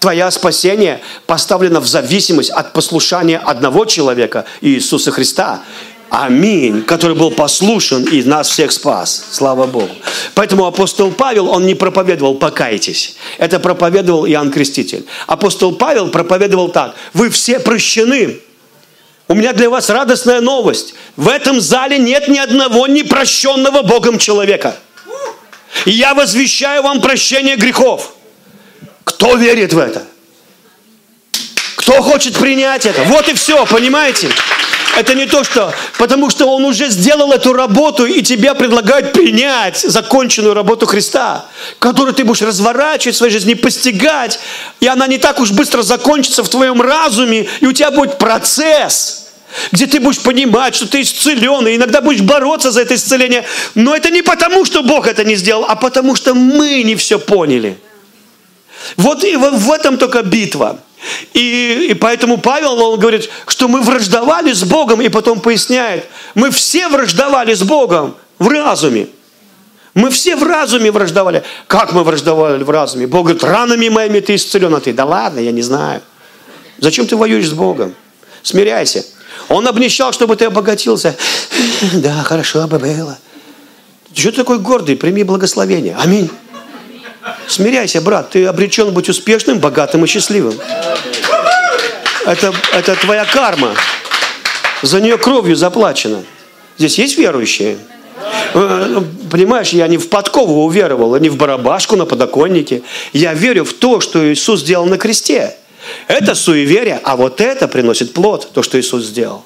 [0.00, 5.62] Твое спасение поставлено в зависимость от послушания одного человека, Иисуса Христа.
[6.10, 9.24] Аминь, который был послушен и нас всех спас.
[9.32, 9.90] Слава Богу.
[10.34, 13.16] Поэтому апостол Павел, он не проповедовал «покайтесь».
[13.38, 15.06] Это проповедовал Иоанн Креститель.
[15.26, 16.94] Апостол Павел проповедовал так.
[17.14, 18.38] Вы все прощены.
[19.26, 20.94] У меня для вас радостная новость.
[21.16, 24.76] В этом зале нет ни одного непрощенного Богом человека.
[25.86, 28.14] Я возвещаю вам прощение грехов.
[29.14, 30.02] Кто верит в это?
[31.76, 33.02] Кто хочет принять это?
[33.04, 34.28] Вот и все, понимаете?
[34.96, 35.72] Это не то, что...
[35.98, 41.46] Потому что Он уже сделал эту работу, и тебя предлагают принять законченную работу Христа,
[41.78, 44.38] которую ты будешь разворачивать в своей жизни, постигать.
[44.80, 49.20] И она не так уж быстро закончится в твоем разуме, и у тебя будет процесс
[49.70, 53.44] где ты будешь понимать, что ты исцелен, и иногда будешь бороться за это исцеление.
[53.76, 57.20] Но это не потому, что Бог это не сделал, а потому, что мы не все
[57.20, 57.78] поняли.
[58.96, 60.78] Вот и в этом только битва.
[61.34, 66.50] И, и поэтому Павел, он говорит, что мы враждовали с Богом, и потом поясняет, мы
[66.50, 69.08] все враждовали с Богом в разуме.
[69.94, 71.44] Мы все в разуме враждовали.
[71.66, 73.06] Как мы враждовали в разуме?
[73.06, 76.02] Бог говорит, ранами моими ты исцелен, а ты, да ладно, я не знаю.
[76.78, 77.94] Зачем ты воюешь с Богом?
[78.42, 79.04] Смиряйся.
[79.48, 81.16] Он обнищал, чтобы ты обогатился.
[81.92, 83.18] Да, хорошо бы было.
[84.12, 84.96] Что ты такой гордый?
[84.96, 85.96] Прими благословение.
[85.98, 86.30] Аминь.
[87.46, 90.54] Смиряйся, брат, ты обречен быть успешным, богатым и счастливым.
[92.26, 93.74] Это, это твоя карма.
[94.82, 96.22] За нее кровью заплачено.
[96.78, 97.78] Здесь есть верующие?
[98.54, 102.82] Э, понимаешь, я не в подкову уверовал, а не в барабашку на подоконнике.
[103.12, 105.56] Я верю в то, что Иисус сделал на кресте.
[106.08, 109.44] Это суеверие, а вот это приносит плод, то, что Иисус сделал.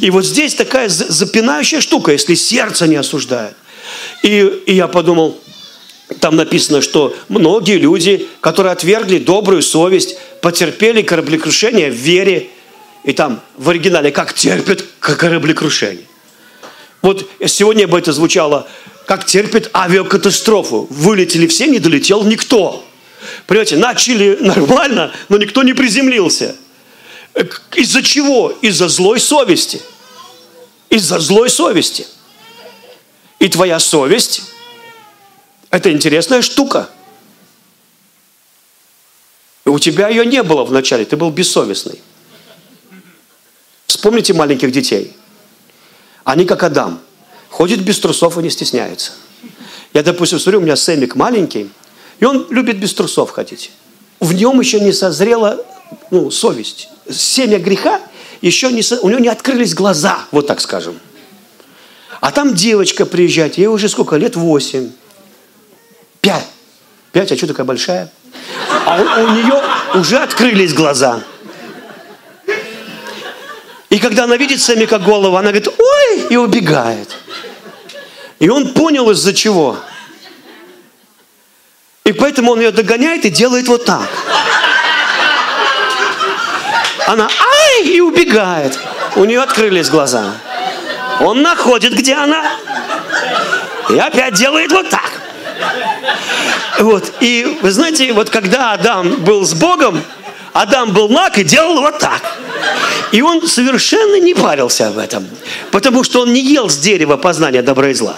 [0.00, 3.54] И вот здесь такая запинающая штука, если сердце не осуждает.
[4.22, 5.38] И, и я подумал,
[6.20, 12.48] там написано, что многие люди, которые отвергли добрую совесть, потерпели кораблекрушение в вере.
[13.02, 16.04] И там в оригинале, как терпят кораблекрушение.
[17.02, 18.68] Вот сегодня бы это звучало,
[19.06, 20.86] как терпит авиакатастрофу.
[20.90, 22.84] Вылетели все, не долетел никто.
[23.46, 26.56] Понимаете, начали нормально, но никто не приземлился.
[27.74, 28.50] Из-за чего?
[28.62, 29.80] Из-за злой совести.
[30.88, 32.06] Из-за злой совести.
[33.38, 34.42] И твоя совесть
[35.76, 36.88] это интересная штука.
[39.64, 42.00] И у тебя ее не было вначале, ты был бессовестный.
[43.86, 45.16] Вспомните маленьких детей.
[46.24, 47.00] Они как Адам.
[47.50, 49.12] Ходят без трусов и не стесняются.
[49.92, 51.70] Я, допустим, смотрю, у меня Сэмик маленький,
[52.20, 53.70] и он любит без трусов ходить.
[54.20, 55.64] В нем еще не созрела
[56.10, 56.88] ну, совесть.
[57.10, 58.00] Семя греха
[58.40, 58.82] еще не...
[59.02, 60.98] У него не открылись глаза, вот так скажем.
[62.20, 64.36] А там девочка приезжает, ей уже сколько лет?
[64.36, 64.90] Восемь.
[66.26, 66.44] Пять.
[67.12, 68.10] Пять, а что такая большая?
[68.84, 69.62] А у, у нее
[69.94, 71.20] уже открылись глаза.
[73.90, 77.16] И когда она видит Сэмми как голову, она говорит, ой, и убегает.
[78.40, 79.78] И он понял из-за чего.
[82.02, 84.08] И поэтому он ее догоняет и делает вот так.
[87.06, 88.76] Она ай и убегает.
[89.14, 90.32] У нее открылись глаза.
[91.20, 92.42] Он находит, где она.
[93.90, 95.05] И опять делает вот так.
[96.78, 97.12] Вот.
[97.20, 100.00] И вы знаете, вот когда Адам был с Богом,
[100.52, 102.22] Адам был наг и делал вот так.
[103.12, 105.26] И он совершенно не парился об этом,
[105.70, 108.16] потому что он не ел с дерева познания добра и зла.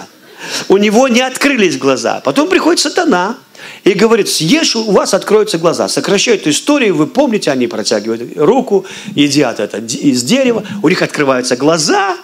[0.67, 2.21] У него не открылись глаза.
[2.23, 3.35] Потом приходит сатана
[3.83, 5.87] и говорит, съешь, у вас откроются глаза.
[5.87, 12.17] Сокращают историю, вы помните, они протягивают руку, едят это из дерева, у них открываются глаза,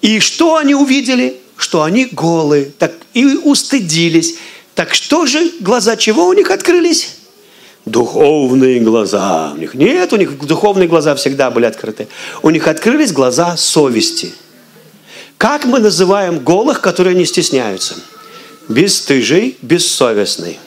[0.00, 1.36] и что они увидели?
[1.56, 4.36] Что они голые, так и устыдились.
[4.74, 7.16] Так что же, глаза чего у них открылись?
[7.84, 9.52] Духовные глаза.
[9.54, 12.08] У них нет, у них духовные глаза всегда были открыты.
[12.42, 14.32] У них открылись глаза совести.
[15.36, 17.96] Как мы называем голых, которые не стесняются?
[18.68, 20.58] Бесстыжий, бессовестный.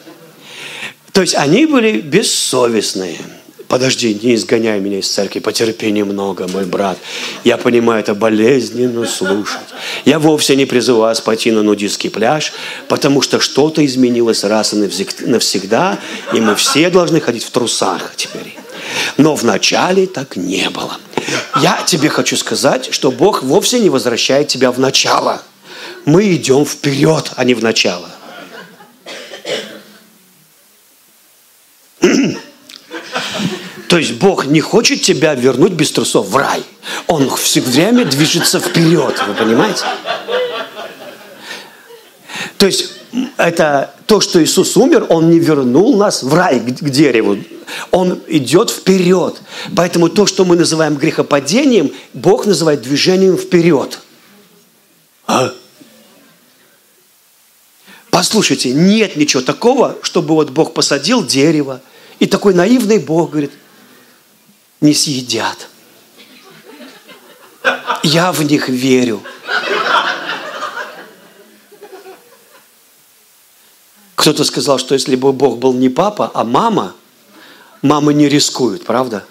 [1.14, 3.18] То есть они были бессовестные.
[3.68, 6.98] Подожди, не изгоняй меня из церкви, потерпи немного, мой брат.
[7.44, 9.60] Я понимаю, это болезненно слушать.
[10.06, 12.54] Я вовсе не призываю вас пойти на нудистский пляж,
[12.88, 16.00] потому что что-то изменилось раз и навсегда,
[16.34, 18.56] и мы все должны ходить в трусах теперь.
[19.18, 20.98] Но вначале так не было.
[21.62, 25.42] Я тебе хочу сказать, что Бог вовсе не возвращает тебя в начало.
[26.06, 28.10] Мы идем вперед, а не в начало.
[33.96, 36.62] То есть Бог не хочет тебя вернуть без трусов в рай.
[37.08, 39.86] Он все время движется вперед, вы понимаете?
[42.58, 42.92] То есть
[43.38, 47.38] это то, что Иисус умер, Он не вернул нас в рай, к дереву.
[47.92, 49.42] Он идет вперед.
[49.74, 54.00] Поэтому то, что мы называем грехопадением, Бог называет движением вперед.
[55.26, 55.54] А?
[58.10, 61.80] Послушайте, нет ничего такого, чтобы вот Бог посадил дерево,
[62.20, 63.52] и такой наивный Бог говорит,
[64.82, 65.68] не съедят.
[68.04, 69.22] Я в них верю.
[74.16, 76.96] Кто-то сказал, что если бы Бог был не папа, а мама,
[77.82, 79.24] мамы не рискуют, правда?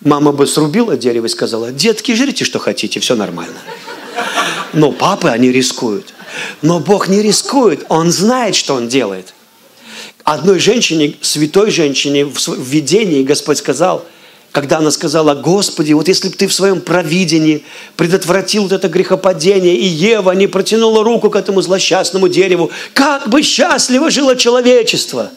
[0.00, 3.58] Мама бы срубила дерево и сказала, детки, жрите, что хотите, все нормально.
[4.72, 6.12] Но папы, они рискуют.
[6.62, 9.34] Но Бог не рискует, Он знает, что Он делает.
[10.24, 14.04] Одной женщине, святой женщине в видении Господь сказал–
[14.52, 17.64] когда она сказала, Господи, вот если бы ты в своем провидении
[17.96, 23.42] предотвратил вот это грехопадение, и Ева не протянула руку к этому злосчастному дереву, как бы
[23.42, 25.30] счастливо жило человечество.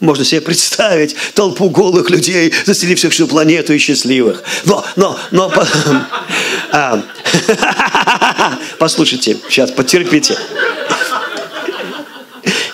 [0.00, 4.44] Можно себе представить толпу голых людей, заселивших всю планету и счастливых.
[4.64, 5.50] Но, но, но,
[6.70, 7.02] а,
[8.78, 10.38] послушайте, сейчас потерпите.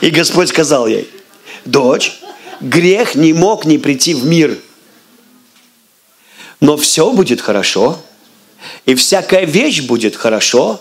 [0.01, 1.09] И Господь сказал ей,
[1.65, 2.15] дочь,
[2.61, 4.59] грех не мог не прийти в мир–
[6.65, 7.99] но все будет хорошо,
[8.87, 10.81] и всякая вещь будет хорошо,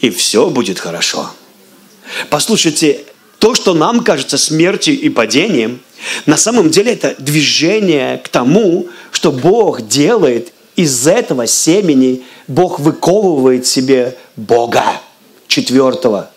[0.00, 1.30] и все будет хорошо.
[2.28, 3.04] Послушайте,
[3.38, 5.80] то, что нам кажется смертью и падением,
[6.26, 13.64] на самом деле это движение к тому, что Бог делает из этого семени, Бог выковывает
[13.64, 14.82] себе Бога
[15.46, 16.32] четвертого.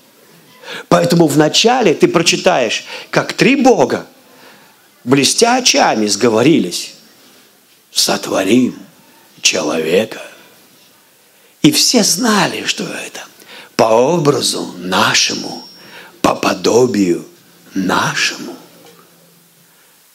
[0.90, 4.06] Поэтому вначале ты прочитаешь, как три Бога,
[5.04, 6.95] блестя очами, сговорились
[7.96, 8.78] сотворим
[9.42, 10.22] человека.
[11.62, 13.22] И все знали, что это
[13.76, 15.66] по образу нашему,
[16.22, 17.26] по подобию
[17.74, 18.56] нашему.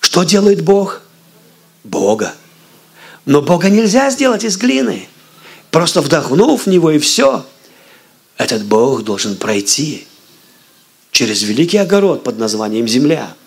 [0.01, 1.01] Что делает Бог?
[1.83, 2.35] Бога.
[3.25, 5.09] Но Бога нельзя сделать из глины.
[5.71, 7.47] Просто вдохнув в Него и все.
[8.37, 10.07] Этот Бог должен пройти
[11.11, 13.35] через великий огород под названием земля–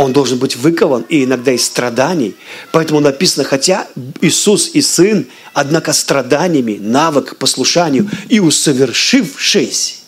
[0.00, 2.34] он должен быть выкован и иногда из страданий.
[2.72, 3.86] Поэтому написано, хотя
[4.22, 9.98] Иисус и Сын, однако страданиями, навык к послушанию и усовершившись,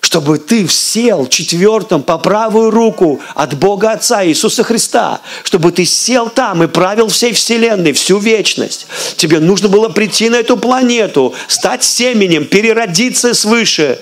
[0.00, 6.30] чтобы ты сел четвертым по правую руку от Бога Отца Иисуса Христа, чтобы ты сел
[6.30, 8.86] там и правил всей вселенной всю вечность.
[9.16, 13.98] Тебе нужно было прийти на эту планету, стать семенем, переродиться свыше,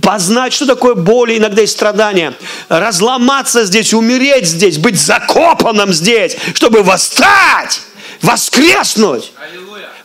[0.00, 2.34] познать, что такое боль, иногда и страдания,
[2.68, 7.80] разломаться здесь, умереть здесь, быть закопанным здесь, чтобы восстать,
[8.22, 9.32] воскреснуть.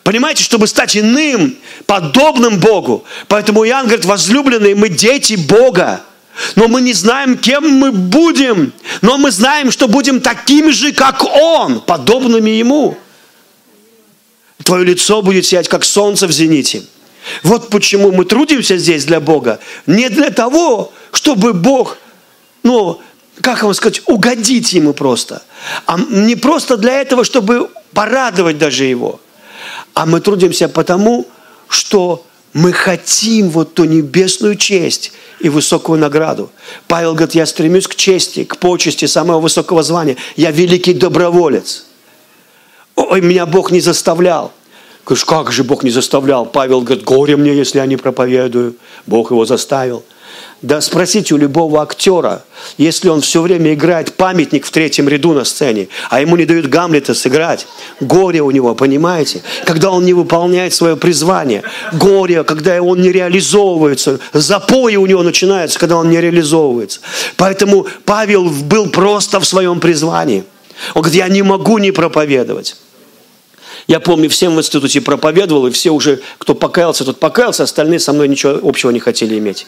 [0.03, 3.03] Понимаете, чтобы стать иным, подобным Богу.
[3.27, 6.01] Поэтому Иоанн говорит, возлюбленные, мы дети Бога.
[6.55, 8.71] Но мы не знаем, кем мы будем.
[9.01, 12.97] Но мы знаем, что будем такими же, как Он, подобными Ему.
[14.63, 16.83] Твое лицо будет сиять, как солнце в зените.
[17.43, 19.59] Вот почему мы трудимся здесь для Бога.
[19.85, 21.97] Не для того, чтобы Бог,
[22.63, 22.99] ну,
[23.41, 25.41] как вам сказать, угодить Ему просто.
[25.85, 29.19] А не просто для этого, чтобы порадовать даже Его.
[29.93, 31.27] А мы трудимся потому,
[31.69, 36.49] что мы хотим вот ту небесную честь и высокую награду.
[36.87, 40.17] Павел говорит, я стремлюсь к чести, к почести самого высокого звания.
[40.35, 41.85] Я великий доброволец.
[42.95, 44.51] Ой, меня Бог не заставлял.
[45.07, 46.45] Говоришь, как же Бог не заставлял?
[46.45, 48.75] Павел говорит, горе мне, если я не проповедую.
[49.05, 50.03] Бог его заставил.
[50.61, 52.43] Да спросите у любого актера,
[52.77, 56.65] если он все время играет памятник в третьем ряду на сцене, а ему не дают
[56.65, 57.67] Гамлета сыграть,
[58.01, 59.43] горе у него, понимаете?
[59.65, 65.79] Когда он не выполняет свое призвание, горе, когда он не реализовывается, запои у него начинаются,
[65.79, 66.99] когда он не реализовывается.
[67.37, 70.43] Поэтому Павел был просто в своем призвании.
[70.95, 72.75] Он говорит, я не могу не проповедовать.
[73.87, 78.11] Я помню, всем в институте проповедовал, и все уже, кто покаялся, тот покаялся, остальные со
[78.11, 79.65] мной ничего общего не хотели иметь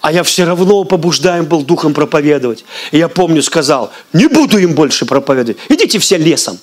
[0.00, 2.64] а я все равно побуждаем был духом проповедовать.
[2.92, 6.58] И я помню, сказал, не буду им больше проповедовать, идите все лесом.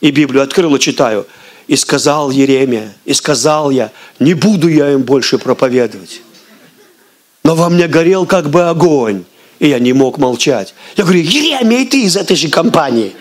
[0.00, 1.26] И Библию открыл и читаю.
[1.66, 6.22] И сказал Еремия, и сказал я, не буду я им больше проповедовать.
[7.44, 9.24] Но во мне горел как бы огонь,
[9.58, 10.74] и я не мог молчать.
[10.96, 13.12] Я говорю, Еремия, и ты из этой же компании.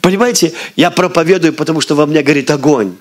[0.00, 2.96] Понимаете, я проповедую, потому что во мне горит огонь.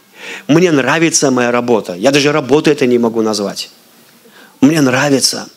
[0.47, 1.93] Мне нравится моя работа.
[1.93, 3.69] Я даже работу это не могу назвать
[4.61, 5.49] мне нравится.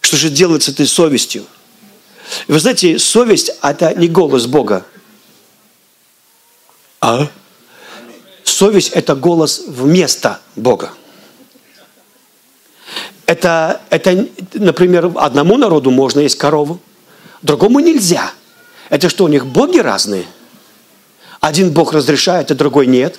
[0.00, 1.44] Что же делать с этой совестью?
[2.48, 4.86] Вы знаете, совесть– это не голос Бога.
[7.00, 7.28] А?
[8.42, 10.92] Совесть– это голос вместо Бога.
[13.26, 16.80] Это, это, например, одному народу можно есть корову,
[17.42, 18.32] другому нельзя.
[18.94, 20.24] Это что, у них боги разные?
[21.40, 23.18] Один Бог разрешает, а другой нет.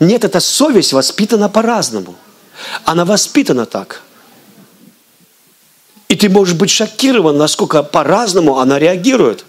[0.00, 2.16] Нет, эта совесть воспитана по-разному–
[2.84, 4.02] она воспитана так.
[6.08, 9.44] И ты можешь быть шокирован, насколько по-разному она реагирует.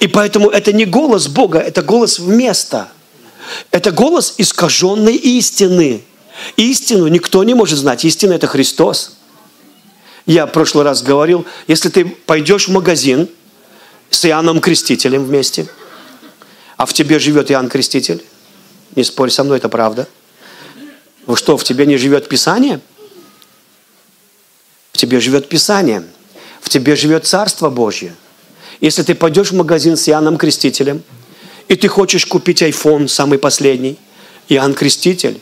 [0.00, 2.88] И поэтому это не голос Бога, это голос вместо.
[3.70, 6.02] Это голос искаженной истины.
[6.56, 8.04] Истину никто не может знать.
[8.04, 9.16] Истина– это Христос.
[10.26, 13.28] Я в прошлый раз говорил, если ты пойдешь в магазин
[14.10, 15.66] с Иоанном Крестителем вместе,
[16.76, 18.24] а в тебе живет Иоанн Креститель,
[18.96, 20.08] не спорь со мной, это правда–
[21.48, 22.80] что, в тебе не живет Писание?
[24.92, 26.04] В тебе живет Писание.
[26.60, 28.14] В тебе живет Царство Божье.
[28.80, 31.02] Если ты пойдешь в магазин с Иоанном Крестителем,
[31.68, 33.98] и ты хочешь купить iPhone самый последний,
[34.48, 35.40] Иоанн Креститель,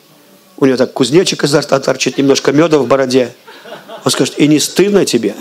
[0.58, 3.34] у него так кузнечик изо рта торчит, немножко меда в бороде.
[4.04, 5.34] Он скажет, и не стыдно тебе?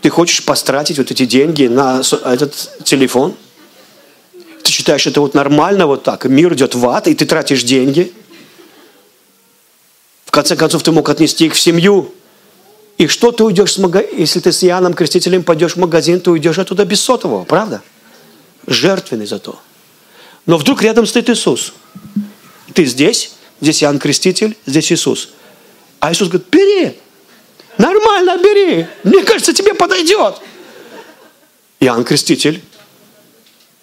[0.00, 3.34] Ты хочешь потратить вот эти деньги на этот телефон?
[4.62, 6.24] Ты считаешь, это вот нормально вот так?
[6.24, 8.12] Мир идет в ад, и ты тратишь деньги–
[10.28, 12.12] в конце концов, ты мог отнести их в семью.
[12.98, 14.14] И что ты уйдешь с магазина?
[14.14, 17.80] Если ты с Иоанном Крестителем пойдешь в магазин, ты уйдешь оттуда без сотового, правда?
[18.66, 19.58] Жертвенный зато.
[20.44, 21.72] Но вдруг рядом стоит Иисус.
[22.74, 23.32] Ты здесь,
[23.62, 25.30] здесь Иоанн Креститель, здесь Иисус.
[25.98, 26.98] А Иисус говорит, бери,
[27.78, 30.36] нормально бери, мне кажется, тебе подойдет.
[31.80, 32.62] Иоанн Креститель,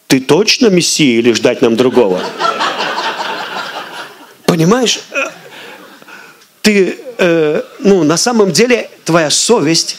[0.08, 2.22] ты точно Мессия или ждать нам другого?
[4.46, 5.00] Понимаешь,
[6.62, 9.98] ты, э, ну, на самом деле, твоя совесть,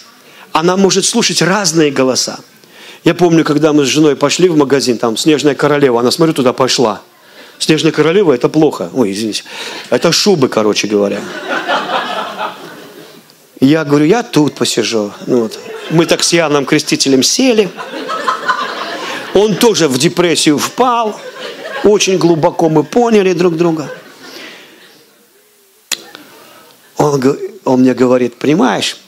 [0.53, 2.39] она может слушать разные голоса.
[3.05, 6.53] Я помню, когда мы с женой пошли в магазин, там «Снежная королева», она, смотрю, туда
[6.53, 7.03] пошла.
[7.59, 8.91] «Снежная королева»– это плохо.
[8.93, 9.45] Ой, извините.
[9.91, 11.21] Это шубы, короче говоря.
[13.61, 15.13] Я говорю, я тут посижу.
[15.27, 15.59] Ну, вот.
[15.91, 17.71] Мы так с Яном Крестителем сели.
[19.35, 21.19] Он тоже в депрессию впал.
[21.85, 23.91] Очень глубоко мы поняли друг друга.
[26.97, 28.99] Он, он мне говорит, понимаешь,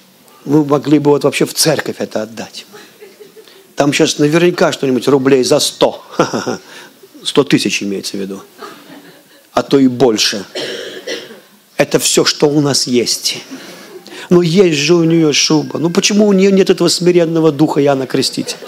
[0.44, 2.66] мы могли бы вот вообще в церковь это отдать.
[3.74, 6.02] Там сейчас наверняка что-нибудь рублей за сто.
[7.24, 8.42] Сто тысяч имеется в виду.
[9.52, 10.44] А то и больше.
[11.76, 13.38] Это все, что у нас есть.
[14.30, 15.78] Ну, есть же у нее шуба.
[15.78, 18.58] Ну, почему у нее нет этого смиренного духа Яна Крестителя?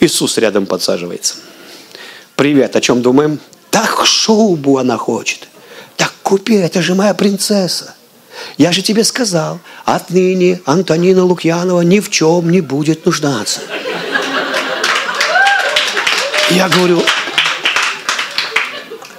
[0.00, 1.34] Иисус рядом подсаживается.
[2.34, 3.40] Привет, о чем думаем?
[3.70, 5.48] Так шубу она хочет.
[5.96, 7.94] Так купи, это же моя принцесса.
[8.58, 13.60] Я же тебе сказал, отныне Антонина Лукьянова ни в чем не будет нуждаться.
[16.50, 17.02] Я говорю,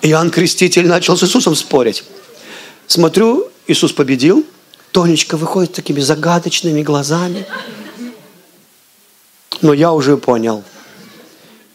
[0.01, 2.03] Иоанн Креститель начал с Иисусом спорить.
[2.87, 4.45] Смотрю, Иисус победил.
[4.91, 7.45] Тонечка выходит такими загадочными глазами.
[9.61, 10.63] Но я уже понял.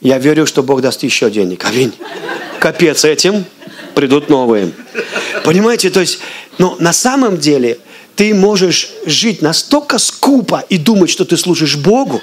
[0.00, 1.64] Я верю, что Бог даст еще денег.
[1.64, 1.92] Аминь
[2.62, 3.44] капец этим,
[3.96, 4.70] придут новые.
[5.44, 6.20] Понимаете, то есть,
[6.58, 7.78] ну, на самом деле,
[8.14, 12.20] ты можешь жить настолько скупо и думать, что ты служишь Богу,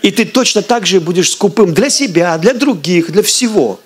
[0.00, 3.80] и ты точно так же будешь скупым для себя, для других, для всего.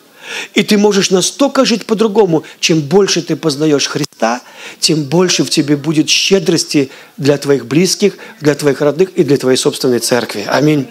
[0.52, 2.44] И ты можешь настолько жить по-другому.
[2.60, 4.11] Чем больше ты познаешь Христа,
[4.82, 9.56] тем больше в тебе будет щедрости для твоих близких, для твоих родных и для твоей
[9.56, 10.44] собственной церкви.
[10.48, 10.88] Аминь.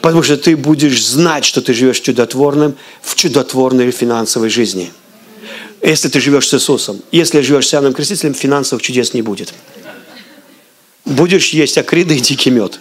[0.00, 4.90] Потому что ты будешь знать, что ты живешь чудотворным, в чудотворной финансовой жизни.
[5.82, 7.02] если ты живешь с Иисусом.
[7.12, 9.52] Если живешь с Иоанном Крестителем, финансовых чудес не будет.
[11.04, 12.80] Будешь есть акриды и дикий мед.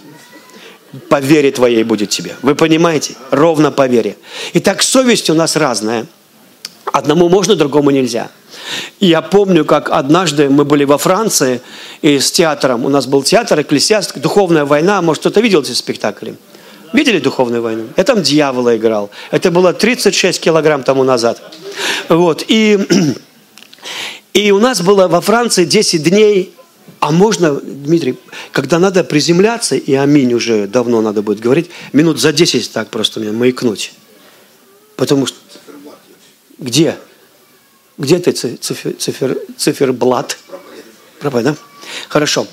[1.10, 2.36] По вере твоей будет тебе.
[2.42, 3.16] Вы понимаете?
[3.30, 4.16] Ровно по вере.
[4.54, 6.08] Итак, совесть у нас разная.
[6.96, 8.30] Одному можно, другому нельзя.
[9.02, 11.60] Я помню, как однажды мы были во Франции
[12.02, 12.86] и с театром.
[12.86, 15.02] У нас был театр, экклесиаст, духовная война.
[15.02, 16.38] Может, кто-то видел эти спектакли?
[16.94, 17.84] Видели «Духовную войну»?
[17.98, 19.10] Я там дьявола играл.
[19.30, 21.42] Это было 36 килограмм тому назад.
[22.08, 22.46] Вот.
[22.48, 22.80] И,
[24.34, 26.54] и у нас было во Франции 10 дней
[27.02, 28.16] а можно, Дмитрий,
[28.54, 33.20] когда надо приземляться, и аминь уже давно надо будет говорить, минут за 10 так просто
[33.20, 33.92] мне маякнуть.
[34.96, 35.38] Потому что...
[36.58, 36.98] Где?
[37.98, 40.38] Где ты цифер, цифер, циферблат?
[41.20, 41.56] Проповедь, да?
[42.10, 42.48] Хорошо.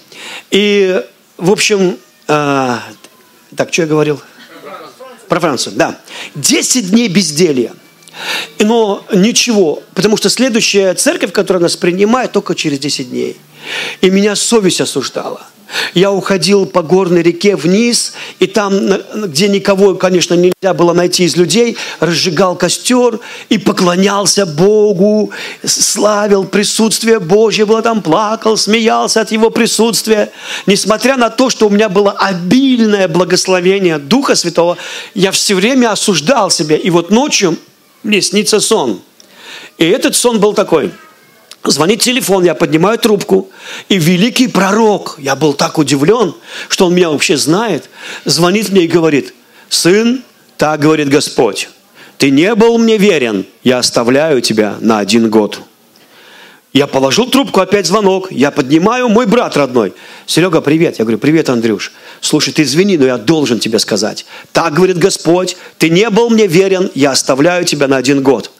[0.51, 1.03] И,
[1.37, 1.99] в общем,
[2.29, 2.79] э,
[3.57, 4.21] так, что я говорил?
[5.29, 6.01] Про Францию, да.
[6.35, 7.75] Десять дней безделья.
[8.59, 13.37] Но ничего, потому что следующая церковь, которая нас принимает, только через 10 дней.
[14.01, 15.47] И меня совесть осуждала.
[15.95, 18.73] Я уходил по горной реке вниз, и там,
[19.15, 25.31] где никого, конечно, нельзя было найти из людей, разжигал костер и поклонялся Богу,
[25.65, 30.31] славил присутствие Божье, было там, плакал, смеялся от Его присутствия.
[30.67, 34.77] Несмотря на то, что у меня было обильное благословение Духа Святого,
[35.15, 36.77] я все время осуждал себя.
[36.77, 37.57] И вот ночью
[38.03, 39.01] мне снится сон.
[39.79, 40.93] И этот сон был такой–
[41.65, 43.49] Звонит телефон, я поднимаю трубку,
[43.89, 46.35] и великий пророк, я был так удивлен,
[46.69, 47.89] что он меня вообще знает,
[48.25, 49.33] звонит мне и говорит,
[49.69, 50.25] сын,
[50.57, 51.69] так говорит Господь,
[52.19, 55.61] ты не был мне верен, я оставляю тебя на один год.
[56.73, 58.33] Я положил трубку, опять звонок.
[58.33, 59.93] Я поднимаю, мой брат родной.
[60.25, 60.99] Серега, привет.
[60.99, 61.93] Я говорю, привет, Андрюш.
[62.23, 64.25] Слушай, ты извини, но я должен тебе сказать.
[64.53, 68.51] Так говорит Господь, ты не был мне верен, я оставляю тебя на один год.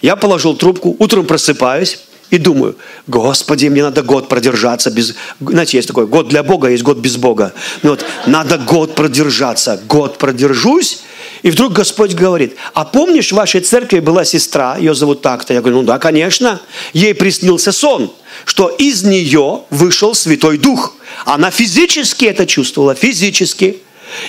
[0.00, 1.98] Я положил трубку, утром просыпаюсь,
[2.30, 5.14] и думаю, Господи, мне надо год продержаться без...
[5.40, 7.52] Знаете, есть такой, год для Бога, есть год без Бога.
[7.82, 9.80] Ну вот, надо год продержаться.
[9.88, 11.02] Год продержусь,
[11.42, 15.54] и вдруг Господь говорит, а помнишь, в вашей церкви была сестра, ее зовут так-то.
[15.54, 16.60] Я говорю, ну да, конечно.
[16.92, 18.12] Ей приснился сон,
[18.44, 20.94] что из нее вышел Святой Дух.
[21.24, 23.78] Она физически это чувствовала, физически.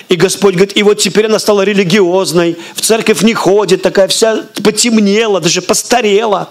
[0.08, 4.44] И Господь говорит, и вот теперь она стала религиозной, в церковь не ходит, такая вся
[4.62, 6.50] потемнела, даже постарела.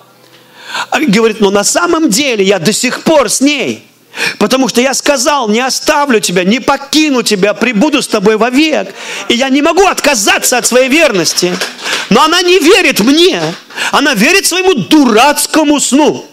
[0.90, 3.84] А говорит, но на самом деле я до сих пор с ней.
[4.40, 8.94] Потому что я сказал, не оставлю тебя, не покину тебя, прибуду с тобой вовек.
[9.30, 11.56] И я не могу отказаться от своей верности.
[12.10, 13.42] Но она не верит мне.
[13.92, 16.26] Она верит своему дурацкому сну.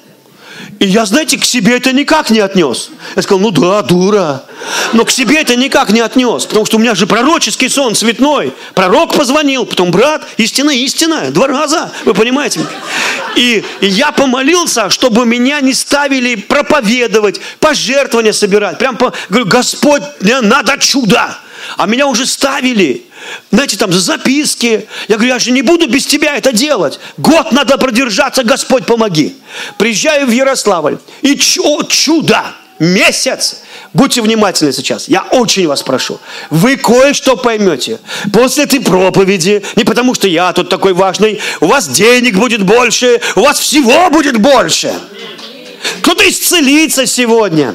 [0.78, 2.90] И я, знаете, к себе это никак не отнес.
[3.16, 4.44] Я сказал, ну да, дура.
[4.92, 8.52] Но к себе это никак не отнес, потому что у меня же пророческий сон цветной.
[8.74, 12.60] Пророк позвонил, потом брат, истина, истина, два раза, вы понимаете.
[13.36, 18.78] И, и я помолился, чтобы меня не ставили проповедовать, пожертвования собирать.
[18.78, 21.36] Прям по, говорю, Господь, мне надо чудо.
[21.76, 23.06] А меня уже ставили
[23.50, 24.86] знаете, там записки.
[25.08, 26.98] Я говорю, я же не буду без тебя это делать.
[27.16, 29.36] Год надо продержаться, Господь, помоги.
[29.78, 32.44] Приезжаю в Ярославль, и чудо,
[32.78, 33.60] месяц.
[33.92, 35.08] Будьте внимательны сейчас.
[35.08, 36.20] Я очень вас прошу.
[36.50, 38.00] Вы кое-что поймете.
[38.32, 43.20] После этой проповеди, не потому что я тут такой важный, у вас денег будет больше,
[43.36, 44.92] у вас всего будет больше.
[46.00, 47.74] Кто-то исцелится сегодня.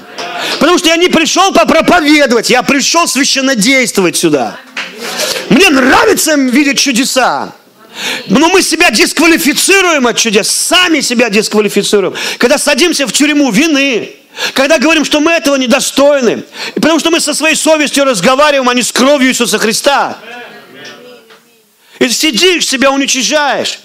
[0.59, 4.57] Потому что я не пришел попроповедовать, я пришел священно действовать сюда.
[5.49, 7.53] Мне нравится видеть чудеса.
[8.27, 12.15] Но мы себя дисквалифицируем от чудес, сами себя дисквалифицируем.
[12.37, 14.11] Когда садимся в тюрьму вины,
[14.53, 16.43] когда говорим, что мы этого недостойны,
[16.75, 20.17] потому что мы со своей совестью разговариваем, а не с кровью Иисуса Христа.
[21.97, 23.79] И сидишь, себя уничижаешь.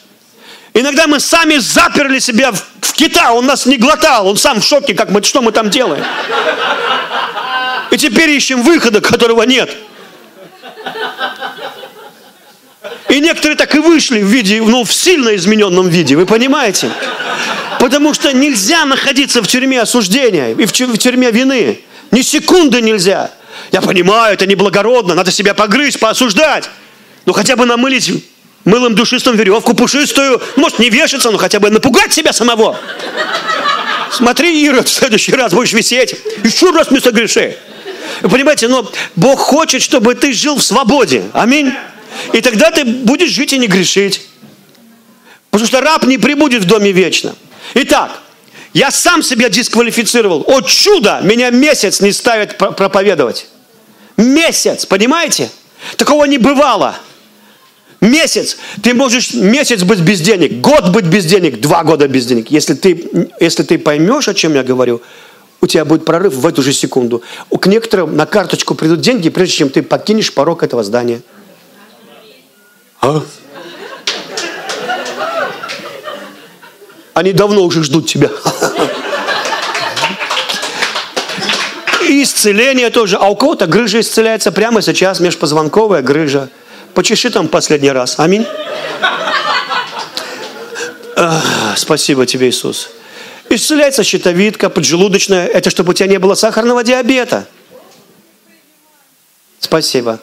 [0.77, 4.65] Иногда мы сами заперли себя в, в кита, он нас не глотал, он сам в
[4.65, 6.05] шоке, как мы, что мы там делаем.
[7.93, 9.71] И теперь ищем выхода, которого нет.
[13.09, 16.91] И некоторые так и вышли в виде, ну, в сильно измененном виде, вы понимаете?
[17.79, 21.83] Потому что нельзя находиться в тюрьме осуждения и в тюрьме вины.
[22.11, 23.31] Ни секунды нельзя.
[23.71, 26.69] Я понимаю, это неблагородно, надо себя погрызть, поосуждать.
[27.27, 28.11] Но хотя бы намылить
[28.65, 32.79] мылом душистым веревку пушистую, может не вешаться, но хотя бы напугать себя самого.
[34.11, 36.15] Смотри, Ира, в следующий раз будешь висеть.
[36.45, 37.57] Еще раз не согреши.
[38.23, 41.25] Вы понимаете, но Бог хочет, чтобы ты жил в свободе.
[41.33, 41.73] Аминь.
[42.33, 44.23] И тогда ты будешь жить и не грешить.
[45.51, 47.35] Потому что раб не прибудет в доме вечно.
[47.75, 48.21] Итак,
[48.73, 50.45] я сам себя дисквалифицировал.
[50.47, 51.21] О чудо!
[51.23, 53.47] Меня месяц не ставят проповедовать.
[54.17, 55.51] Месяц, понимаете?
[55.97, 56.97] Такого не бывало.
[58.01, 58.57] Месяц.
[58.83, 62.51] Ты можешь месяц быть без денег, год быть без денег, два года без денег.
[62.51, 65.01] Если ты, если ты поймешь, о чем я говорю,
[65.61, 67.23] у тебя будет прорыв в эту же секунду.
[67.49, 71.23] К некоторым на карточку придут деньги, прежде чем ты покинешь порог этого здания.
[73.01, 73.23] А?
[77.15, 78.29] Они давно уже ждут тебя.
[82.09, 83.17] И исцеление тоже.
[83.17, 86.51] А у кого-то грыжа исцеляется прямо сейчас, межпозвонковая грыжа.
[86.95, 88.19] Почеши там последний раз.
[88.19, 88.47] Аминь.
[91.77, 92.91] Спасибо тебе, Иисус.
[93.49, 95.47] Исцеляется щитовидка, поджелудочная.
[95.47, 97.47] Это чтобы у тебя не было сахарного диабета.
[99.61, 100.21] Спасибо.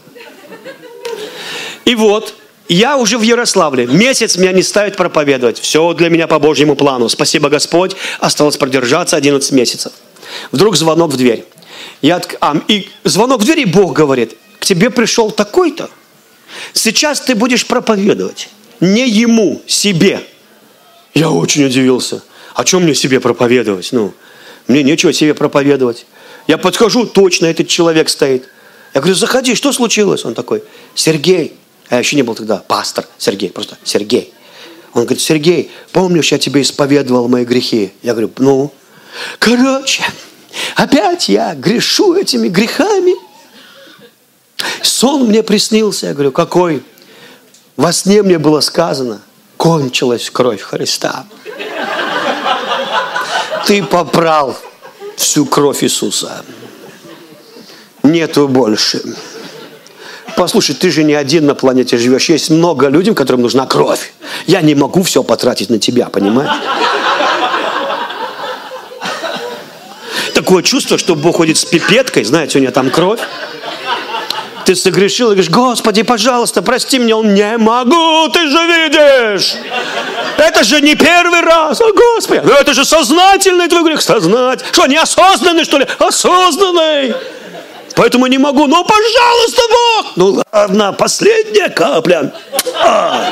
[1.85, 2.33] И вот,
[2.67, 3.85] я уже в Ярославле.
[3.87, 5.59] Месяц меня не ставят проповедовать.
[5.59, 7.09] Все для меня по Божьему плану.
[7.09, 7.95] Спасибо, Господь.
[8.19, 9.91] Осталось продержаться 11 месяцев.
[10.51, 11.45] Вдруг звонок в дверь.
[12.01, 15.89] Я, а, и звонок в дверь, и Бог говорит, к тебе пришел такой-то.
[16.73, 18.49] Сейчас ты будешь проповедовать.
[18.79, 20.21] Не ему, себе.
[21.13, 22.21] Я очень удивился.
[22.55, 23.89] О чем мне себе проповедовать?
[23.91, 24.13] Ну,
[24.67, 26.05] мне нечего себе проповедовать.
[26.47, 28.47] Я подхожу, точно этот человек стоит.
[28.93, 30.25] Я говорю, заходи, что случилось?
[30.25, 30.63] Он такой,
[30.95, 31.53] Сергей,
[31.89, 34.33] а я еще не был тогда пастор Сергей, просто Сергей.
[34.93, 37.91] Он говорит, Сергей, помнишь, я тебе исповедовал мои грехи?
[38.01, 38.73] Я говорю, ну,
[39.39, 40.03] короче,
[40.75, 43.13] опять я грешу этими грехами.
[44.81, 46.07] Сон мне приснился.
[46.07, 46.83] Я говорю, какой?
[47.77, 49.21] Во сне мне было сказано,
[49.57, 51.25] кончилась кровь Христа.
[53.65, 54.57] Ты попрал
[55.15, 56.43] всю кровь Иисуса.
[58.03, 59.01] Нету больше.
[60.35, 62.29] Послушай, ты же не один на планете живешь.
[62.29, 64.13] Есть много людей, которым нужна кровь.
[64.47, 66.51] Я не могу все потратить на тебя, понимаешь?
[70.33, 73.19] Такое чувство, что Бог ходит с пипеткой, знаете, у него там кровь.
[74.65, 77.17] Ты согрешил и говоришь, Господи, пожалуйста, прости меня.
[77.17, 79.55] Он, не могу, ты же видишь.
[80.37, 81.81] Это же не первый раз.
[81.81, 84.01] О, Господи, ну это же сознательный твой грех.
[84.01, 84.71] Сознательный.
[84.71, 85.87] Что, неосознанный, что ли?
[85.99, 87.13] Осознанный.
[87.95, 88.67] Поэтому не могу.
[88.67, 90.05] Ну, пожалуйста, Бог!
[90.15, 92.31] Ну, ладно, последняя капля.
[92.81, 93.29] А.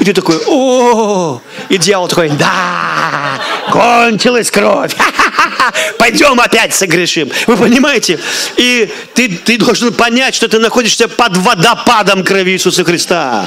[0.00, 3.38] И ты такой, о, и дьявол такой, да,
[3.70, 4.94] кончилась кровь.
[5.98, 7.30] Пойдем опять согрешим.
[7.46, 8.18] Вы понимаете?
[8.56, 13.46] И ты, ты должен понять, что ты находишься под водопадом крови Иисуса Христа.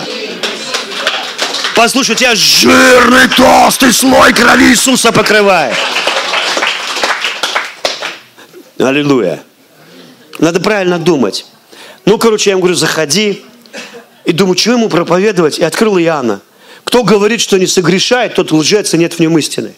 [1.76, 5.76] Послушай, тебя жирный толстый слой крови Иисуса покрывает.
[8.78, 9.44] Аллилуйя.
[10.40, 11.46] Надо правильно думать.
[12.06, 13.44] Ну, короче, я ему говорю, заходи.
[14.26, 15.60] И думаю, чего ему проповедовать?
[15.60, 16.42] И открыл Иоанна.
[16.84, 19.74] Кто говорит, что не согрешает, тот лжец, и нет в нем истины.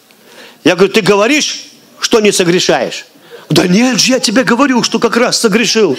[0.63, 1.65] Я говорю, ты говоришь,
[2.03, 3.05] что не согрешаешь?
[3.49, 5.97] Да нет же, я тебе говорю, что как раз согрешил.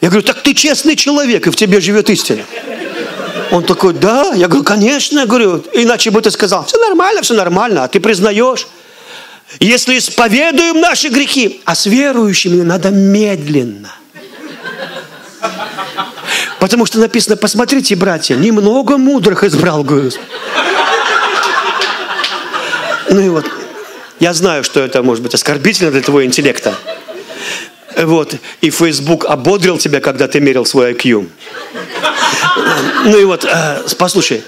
[0.00, 2.42] Я говорю, так ты честный человек, и в тебе живет истина.
[3.50, 4.32] Он такой, да.
[4.34, 5.20] Я говорю, конечно.
[5.20, 8.66] Я говорю, иначе бы ты сказал, все нормально, все нормально, а ты признаешь.
[9.60, 13.94] Если исповедуем наши грехи, а с верующими надо медленно.
[16.60, 20.20] Потому что написано, посмотрите, братья, немного мудрых избрал Господь.
[23.10, 23.46] Ну и вот,
[24.20, 26.74] я знаю, что это может быть оскорбительно для твоего интеллекта.
[27.96, 28.34] Вот.
[28.60, 31.28] И Facebook ободрил тебя, когда ты мерил свой IQ.
[33.04, 34.42] Ну и вот, э, послушай.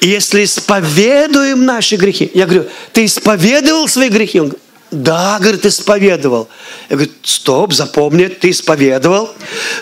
[0.00, 2.30] Если исповедуем наши грехи.
[2.34, 4.40] Я говорю, ты исповедовал свои грехи?
[4.40, 6.48] Он говорит, да, говорит, исповедовал.
[6.90, 9.30] Я говорю, стоп, запомни, ты исповедовал.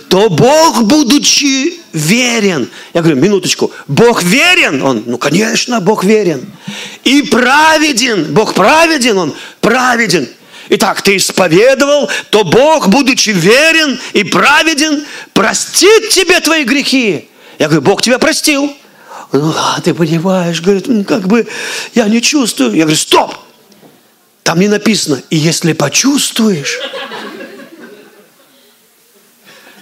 [0.09, 2.71] То Бог, будучи верен.
[2.95, 4.81] Я говорю, минуточку, Бог верен?
[4.83, 6.47] Он, ну, конечно, Бог верен.
[7.03, 8.33] И праведен.
[8.33, 10.29] Бог праведен, он праведен.
[10.69, 17.29] Итак, ты исповедовал, то Бог, будучи верен и праведен, простит тебе твои грехи.
[17.59, 18.73] Я говорю, Бог тебя простил.
[19.33, 21.49] Ну, а ты понимаешь, говорит, ну, как бы
[21.95, 22.75] я не чувствую.
[22.75, 23.35] Я говорю, стоп!
[24.43, 26.81] Там не написано, и если почувствуешь,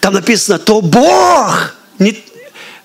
[0.01, 2.23] там написано, то Бог, не,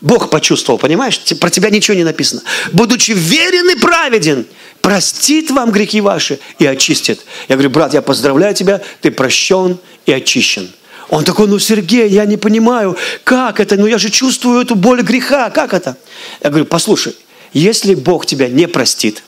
[0.02, 1.20] Бог почувствовал, понимаешь?
[1.40, 2.42] Про тебя ничего не написано.
[2.72, 4.46] Будучи верен и праведен,
[4.82, 7.22] простит вам грехи ваши и очистит.
[7.48, 10.70] Я говорю, брат, я поздравляю тебя, ты прощен и очищен.
[11.10, 13.78] Он такой, ну, Сергей, я не понимаю, как это?
[13.78, 15.96] Ну, я же чувствую эту боль греха, как это?
[16.42, 17.16] Я говорю, послушай,
[17.54, 19.24] если Бог тебя не простит,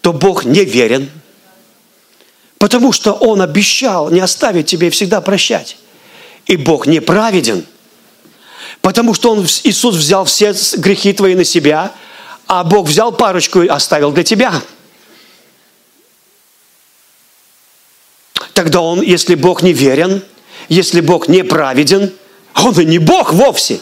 [0.00, 1.10] то Бог не верен,
[2.58, 5.76] потому что Он обещал не оставить тебе и всегда прощать.
[6.46, 7.66] И Бог неправеден,
[8.80, 11.92] потому что Он, Иисус взял все грехи твои на себя,
[12.46, 14.60] а Бог взял парочку и оставил для тебя.
[18.54, 20.22] Тогда Он, если Бог не верен–
[20.68, 22.12] если Бог неправеден,
[22.52, 23.80] а Он и не Бог вовсе.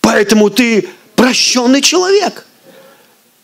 [0.00, 2.46] Поэтому ты прощенный человек.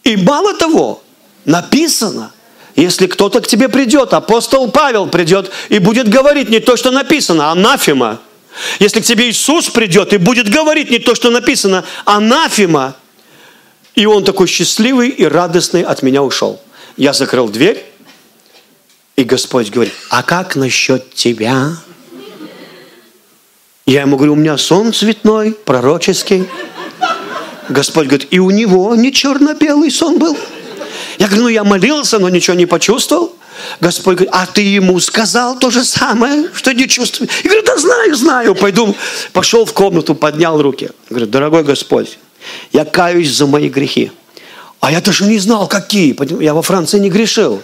[0.02, 1.02] И мало того,
[1.44, 2.32] написано,
[2.80, 7.50] если кто-то к тебе придет, апостол Павел придет и будет говорить не то, что написано,
[7.50, 8.20] анафема.
[8.78, 12.96] Если к тебе Иисус придет и будет говорить не то, что написано, анафема.
[13.94, 16.60] И он такой счастливый и радостный от меня ушел.
[16.96, 17.84] Я закрыл дверь,
[19.16, 21.72] и Господь говорит, а как насчет тебя?
[23.84, 26.48] Я ему говорю, у меня сон цветной, пророческий.
[27.68, 30.36] Господь говорит, и у него не черно-белый сон был.
[31.20, 33.36] Я говорю, ну я молился, но ничего не почувствовал.
[33.78, 37.28] Господь говорит, а ты ему сказал то же самое, что не чувствую?
[37.44, 38.54] Я говорю, да знаю, знаю.
[38.54, 38.96] Пойду,
[39.34, 40.88] пошел в комнату, поднял руки.
[41.10, 42.18] Говорю, дорогой Господь,
[42.72, 44.12] я каюсь за мои грехи.
[44.80, 46.16] А я даже не знал, какие.
[46.42, 47.62] Я во Франции не грешил.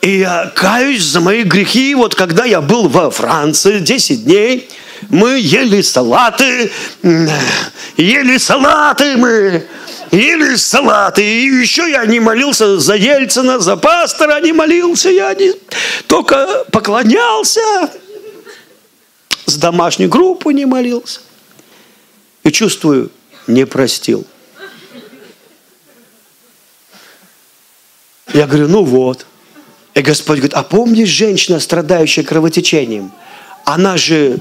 [0.00, 1.96] И я каюсь за мои грехи.
[1.96, 4.68] Вот когда я был во Франции 10 дней,
[5.08, 6.70] мы ели салаты,
[7.96, 9.66] ели салаты мы,
[10.10, 11.22] ели салаты.
[11.22, 15.52] И еще я не молился за Ельцина, за пастора не молился, я не,
[16.06, 17.60] только поклонялся,
[19.46, 21.20] с домашней группы не молился.
[22.42, 23.10] И чувствую,
[23.46, 24.26] не простил.
[28.32, 29.26] Я говорю, ну вот.
[29.94, 33.12] И Господь говорит, а помнишь женщина, страдающая кровотечением?
[33.64, 34.40] Она же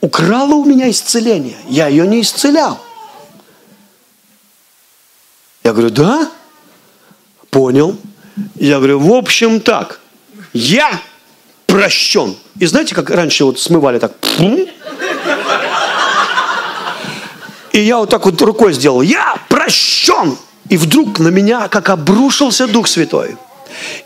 [0.00, 1.58] украла у меня исцеление.
[1.68, 2.80] Я ее не исцелял.
[5.62, 6.30] Я говорю, да?
[7.50, 7.96] Понял.
[8.54, 10.00] Я говорю, в общем так,
[10.52, 11.00] я
[11.66, 12.36] прощен.
[12.58, 14.12] И знаете, как раньше вот смывали так?
[17.72, 20.36] И я вот так вот рукой сделал, я прощен.
[20.68, 23.36] И вдруг на меня как обрушился Дух Святой.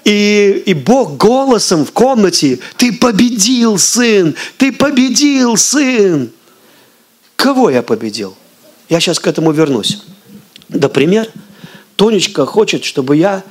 [0.04, 6.30] И, и Бог голосом в комнате, ты победил, сын, ты победил, сын.
[7.36, 8.36] Кого я победил?
[8.88, 10.02] Я сейчас к этому вернусь.
[10.68, 11.28] Например,
[11.96, 13.42] Тонечка хочет, чтобы я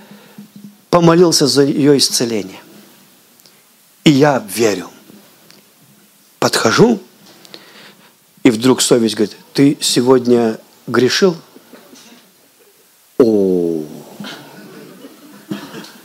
[0.89, 2.59] помолился за ее исцеление.
[4.03, 4.89] И я верю.
[6.39, 6.99] Подхожу,
[8.43, 11.37] и вдруг совесть говорит, ты сегодня грешил?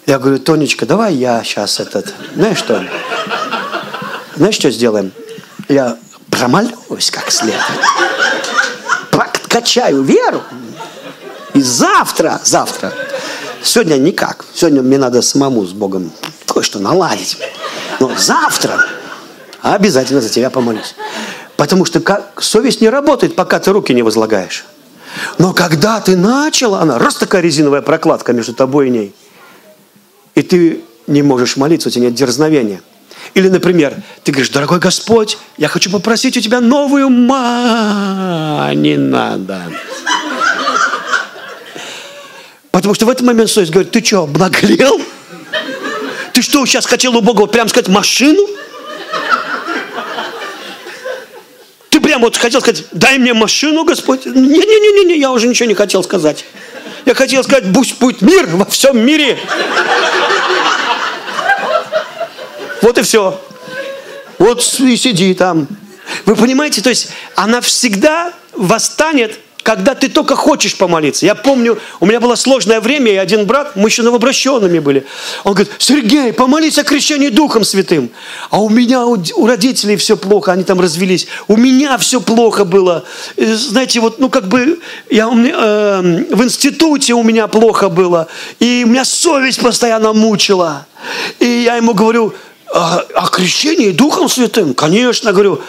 [0.09, 2.82] Я говорю, Тонечка, давай я сейчас этот, знаешь что?
[4.36, 5.12] Знаешь, что сделаем?
[5.68, 5.98] Я
[6.30, 7.61] промолюсь как следует.
[9.11, 10.42] Подкачаю веру.
[11.52, 12.94] И завтра, завтра,
[13.62, 14.46] сегодня никак.
[14.54, 16.11] Сегодня мне надо самому с Богом
[16.46, 17.36] кое-что наладить.
[18.00, 18.86] Но завтра
[19.61, 20.94] обязательно за тебя помолюсь.
[21.59, 24.64] Потому что как, совесть не работает, пока ты руки не возлагаешь.
[25.36, 29.14] Но когда ты начал, она раз такая резиновая прокладка между тобой и ней–
[30.39, 32.80] и ты не можешь молиться, у тебя нет дерзновения.
[33.34, 38.70] Или, например, ты говоришь, дорогой Господь, я хочу попросить у тебя новую ма.
[38.72, 39.72] Не надо.
[42.70, 45.01] Потому что в этот момент совесть говорит, ты что, обнаглел?
[46.32, 48.47] Ты что, сейчас хотел у Бога вот прямо сказать машину?
[51.91, 54.24] Ты прямо вот хотел сказать, дай мне машину, Господь?
[54.24, 56.45] Не-не-не, я уже ничего не хотел сказать.
[57.09, 59.39] Я хотел сказать, пусть будет мир во всем мире.
[62.82, 63.40] Вот и все.
[64.38, 65.66] Вот и сиди там.
[66.24, 71.26] Вы понимаете, то есть она всегда восстанет когда ты только хочешь помолиться.
[71.26, 75.04] Я помню, у меня было сложное время, и один брат, мы еще новообращенными были,
[75.44, 78.08] он говорит, Сергей, помолись о крещении Духом Святым.
[78.48, 81.26] А у меня, у, у родителей все плохо, они там развелись.
[81.48, 83.04] У меня все плохо было.
[83.36, 88.26] Э, знаете, вот, ну, как бы, я э, в институте у меня плохо было,
[88.60, 90.86] и у меня совесть постоянно мучила.
[91.40, 92.32] И я ему говорю,
[92.72, 94.74] «А, о крещении Духом Святым?
[94.74, 95.60] Конечно, говорю,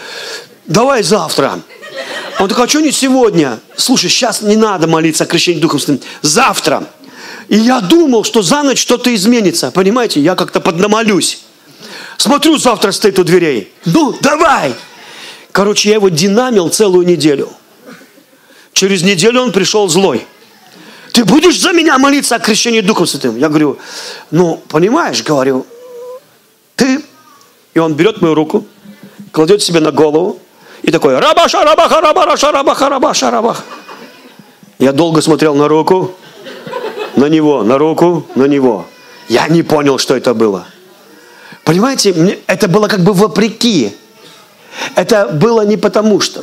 [0.66, 1.60] давай завтра.
[2.38, 3.58] Он такой, а что не сегодня?
[3.76, 6.00] Слушай, сейчас не надо молиться о крещении Духом Святым.
[6.22, 6.84] Завтра.
[7.48, 9.70] И я думал, что за ночь что-то изменится.
[9.70, 11.40] Понимаете, я как-то поднамолюсь.
[12.16, 13.72] Смотрю, завтра стоит у дверей.
[13.86, 14.74] Ну, давай!
[15.52, 17.50] Короче, я его динамил целую неделю.
[18.72, 20.26] Через неделю он пришел злой.
[21.12, 23.36] Ты будешь за меня молиться о крещении Духом Святым?
[23.36, 23.78] Я говорю,
[24.30, 25.66] ну, понимаешь, говорю,
[26.80, 27.02] ты...
[27.74, 28.66] И он берет мою руку,
[29.30, 30.40] кладет себе на голову,
[30.82, 33.62] и такой рабаша, рабаха, рабаша, рабаха, рабаша, рабаха.
[34.78, 36.16] Я долго смотрел на руку,
[37.14, 38.86] на него, на руку, на него.
[39.28, 40.66] Я не понял, что это было.
[41.64, 43.92] Понимаете, мне, это было как бы вопреки.
[44.96, 46.42] Это было не потому что.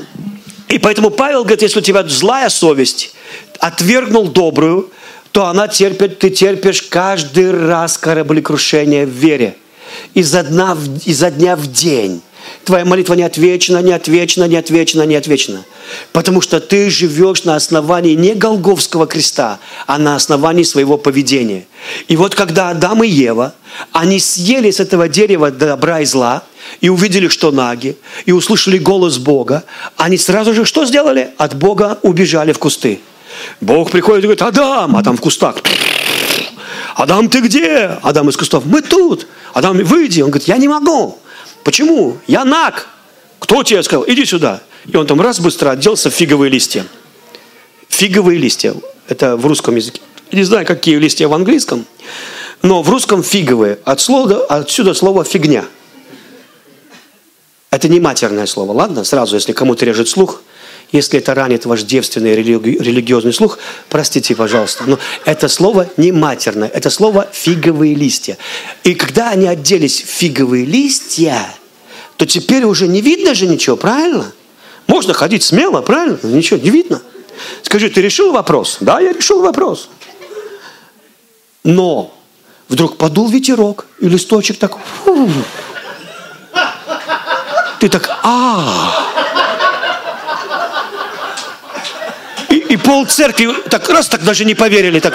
[0.70, 3.14] И поэтому Павел говорит, если у тебя злая совесть,
[3.60, 4.92] отвергнул добрую,
[5.32, 9.58] то она терпит, ты терпишь каждый раз кораблекрушение в вере.
[10.14, 12.22] Изо дня, в, изо дня в день.
[12.64, 15.64] Твоя молитва не отвечена, не отвечена, не отвечена, не отвечена.
[16.12, 21.66] Потому что ты живешь на основании не Голговского креста, а на основании своего поведения.
[22.08, 23.54] И вот когда Адам и Ева,
[23.92, 26.44] они съели с этого дерева добра и зла,
[26.82, 27.96] и увидели, что наги,
[28.26, 29.64] и услышали голос Бога,
[29.96, 31.30] они сразу же что сделали?
[31.38, 33.00] От Бога убежали в кусты.
[33.62, 35.58] Бог приходит и говорит, Адам, а там в кустах.
[36.96, 37.98] Адам, ты где?
[38.02, 39.28] Адам из кустов, мы тут.
[39.58, 40.22] Адам, выйди.
[40.22, 41.18] Он говорит, я не могу.
[41.64, 42.18] Почему?
[42.28, 42.88] Я наг.
[43.40, 44.06] Кто тебе сказал?
[44.08, 44.62] Иди сюда.
[44.86, 46.86] И он там раз быстро оделся в фиговые листья.
[47.90, 48.76] Фиговые листья.
[49.08, 50.00] Это в русском языке.
[50.32, 51.88] Не знаю, какие листья в английском.
[52.62, 53.80] Но в русском фиговые.
[53.84, 55.66] От слова, отсюда слово фигня.
[57.72, 59.04] Это не матерное слово, ладно?
[59.06, 60.44] Сразу, если кому-то режет слух,
[60.92, 63.60] если это ранит ваш девственный религи- религиозный слух,
[63.90, 64.86] простите, пожалуйста.
[64.88, 68.38] Но это слово не матерное, это слово фиговые листья.
[68.84, 71.54] И когда они оделись в фиговые листья,
[72.16, 74.32] то теперь уже не видно же ничего, правильно?
[74.88, 76.18] Можно ходить смело, правильно?
[76.24, 77.02] Ничего не видно.
[77.62, 78.78] Скажи, ты решил вопрос?
[78.80, 79.90] Да, я решил вопрос.
[81.64, 82.14] Но
[82.70, 84.78] вдруг подул ветерок, и листочек так...
[85.04, 85.30] фу.
[87.80, 89.07] Ты так, а,
[92.70, 95.14] и, пол церкви так раз так даже не поверили, так.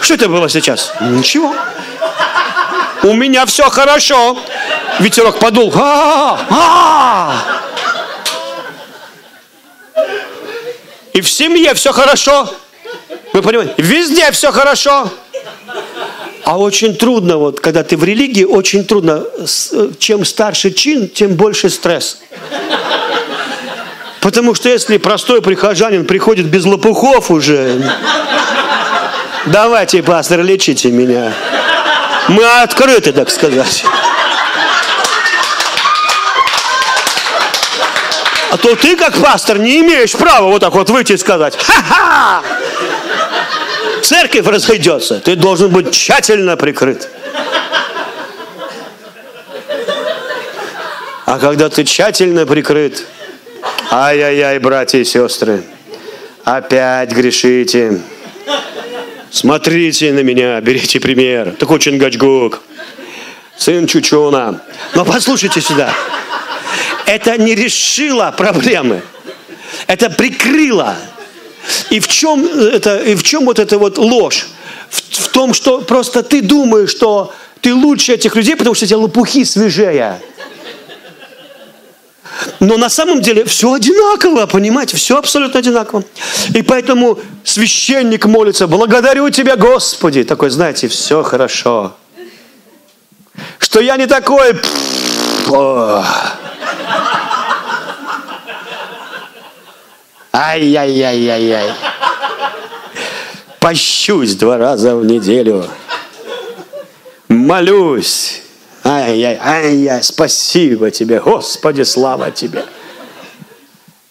[0.00, 0.92] Что это было сейчас?
[1.00, 1.54] Ничего.
[3.02, 4.38] У меня все хорошо.
[5.00, 5.72] Ветерок подул.
[5.76, 7.42] А, а.
[11.12, 12.52] И в семье все хорошо.
[13.32, 13.74] Вы понимаете?
[13.76, 15.10] Везде все хорошо.
[16.44, 19.24] А очень трудно, вот, когда ты в религии, очень трудно.
[19.46, 22.18] С- Чем старше чин, тем больше стресс.
[24.22, 27.82] Потому что если простой прихожанин приходит без лопухов уже,
[29.46, 31.32] давайте, пастор, лечите меня.
[32.28, 33.84] Мы открыты, так сказать.
[38.52, 42.42] А то ты, как пастор, не имеешь права вот так вот выйти и сказать, ха-ха!
[44.04, 45.18] Церковь разойдется.
[45.18, 47.08] Ты должен быть тщательно прикрыт.
[51.26, 53.04] А когда ты тщательно прикрыт,
[53.92, 55.62] ай-яй-яй, братья и сестры,
[56.44, 58.00] опять грешите.
[59.30, 61.54] Смотрите на меня, берите пример.
[61.58, 62.62] Такой Чингачгук,
[63.56, 64.62] сын Чучуна.
[64.94, 65.92] Но послушайте сюда.
[67.04, 69.02] Это не решило проблемы.
[69.86, 70.96] Это прикрыло.
[71.90, 74.48] И в чем, это, и в чем вот эта вот ложь?
[74.88, 78.94] В, в том, что просто ты думаешь, что ты лучше этих людей, потому что эти
[78.94, 80.18] лопухи свежее.
[82.60, 86.04] Но на самом деле все одинаково, понимаете, все абсолютно одинаково.
[86.54, 90.24] И поэтому священник молится, благодарю тебя, Господи.
[90.24, 91.94] Такой, знаете, все хорошо.
[93.58, 94.54] Что я не такой...
[100.34, 101.72] Ай-яй-яй-яй-яй.
[103.60, 105.66] Пощусь два раза в неделю.
[107.28, 108.42] Молюсь.
[108.84, 112.64] Ай-яй, ай-яй, спасибо тебе, Господи, слава тебе.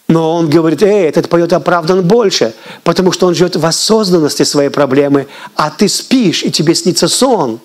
[0.08, 2.54] Но он говорит, эй, этот поет оправдан больше,
[2.84, 7.60] потому что он живет в осознанности своей проблемы, а ты спишь, и тебе снится сон,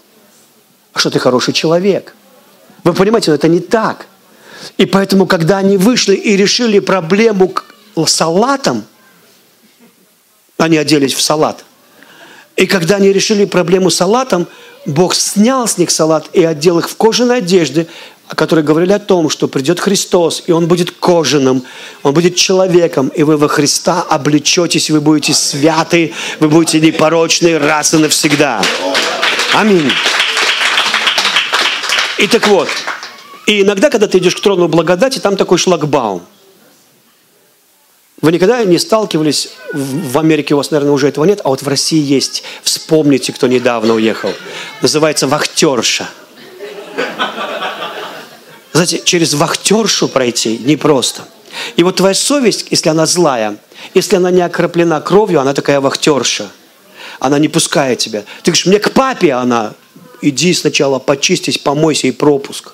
[0.95, 2.15] что ты хороший человек.
[2.85, 4.07] Вы понимаете, но это не так.
[4.79, 7.53] И поэтому, когда они вышли и решили проблему
[8.07, 8.85] салатом,
[10.57, 11.65] они оделись в салат.
[12.57, 14.47] И когда они решили проблему салатом,
[14.87, 17.87] Бог снял с них салат и одел их в кожаные одежды,
[18.29, 21.63] которые говорили о том, что придет Христос, и Он будет кожаным,
[22.03, 27.95] Он будет человеком, и вы во Христа облечетесь, вы будете святы, вы будете непорочны раз
[27.95, 28.63] и навсегда.
[29.53, 29.91] Аминь.
[32.19, 32.69] И так вот,
[33.47, 36.23] и иногда, когда ты идешь к трону благодати, там такой шлагбаум.
[38.23, 41.69] Вы никогда не сталкивались, в Америке у вас, наверное, уже этого нет, а вот в
[41.69, 42.43] России есть.
[42.63, 44.33] Вспомните, кто недавно уехал.
[44.81, 46.09] Называется вахтерша.
[48.73, 51.27] Знаете, через вахтершу пройти непросто.
[51.77, 53.57] И вот твоя совесть, если она злая,
[53.95, 56.51] если она не окроплена кровью, она такая вахтерша.
[57.19, 58.21] Она не пускает тебя.
[58.43, 59.75] Ты говоришь, мне к папе она.
[60.23, 62.73] Иди сначала почистись, помойся и пропуск.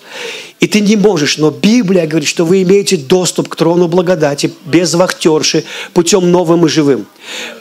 [0.61, 4.95] И ты не можешь, но Библия говорит, что вы имеете доступ к трону благодати без
[4.95, 7.07] вахтерши, путем новым и живым.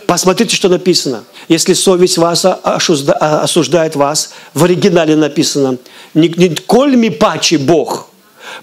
[0.05, 1.23] Посмотрите, что написано.
[1.47, 5.77] Если совесть вас осужда- осуждает вас, в оригинале написано,
[6.13, 8.07] «Ни- «Николь ми пачи Бог».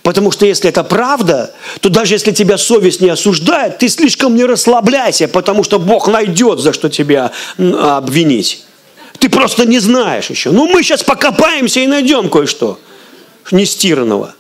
[0.03, 4.45] Потому что если это правда, то даже если тебя совесть не осуждает, ты слишком не
[4.45, 8.65] расслабляйся, потому что Бог найдет, за что тебя обвинить.
[9.19, 10.51] Ты просто не знаешь еще.
[10.51, 12.79] Ну, мы сейчас покопаемся и найдем кое-что
[13.51, 14.35] нестиранного.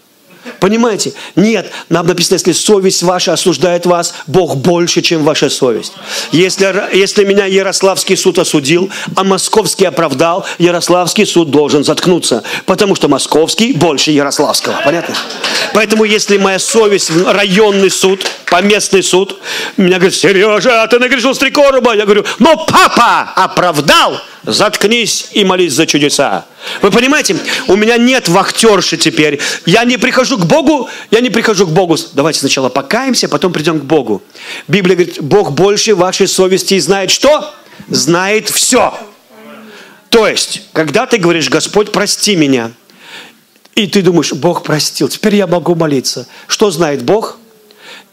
[0.60, 1.12] Понимаете?
[1.36, 5.92] Нет, нам написано, если совесть ваша осуждает вас, Бог больше, чем ваша совесть.
[6.32, 13.08] Если, если меня Ярославский суд осудил, а Московский оправдал, Ярославский суд должен заткнуться, потому что
[13.08, 14.80] Московский больше Ярославского.
[14.84, 15.14] Понятно?
[15.74, 19.38] Поэтому если моя совесть, районный суд, поместный суд,
[19.76, 21.94] меня говорит, Сережа, ты нагрешил с три короба.
[21.94, 26.46] Я говорю, но папа оправдал, Заткнись и молись за чудеса.
[26.80, 27.36] Вы понимаете,
[27.66, 29.40] у меня нет вахтерши теперь.
[29.66, 31.98] Я не прихожу к Богу, я не прихожу к Богу.
[32.14, 34.22] Давайте сначала покаемся, потом придем к Богу.
[34.66, 37.54] Библия говорит, Бог больше вашей совести и знает что?
[37.88, 38.98] Знает все.
[40.08, 42.72] То есть, когда ты говоришь, Господь, прости меня,
[43.74, 46.26] и ты думаешь, Бог простил, теперь я могу молиться.
[46.46, 47.36] Что знает Бог?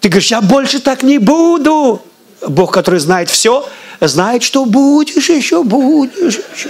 [0.02, 2.02] Ты говоришь, я больше так не буду.
[2.46, 3.66] Бог, который знает все,
[4.02, 6.70] знает, что будешь еще, будешь еще.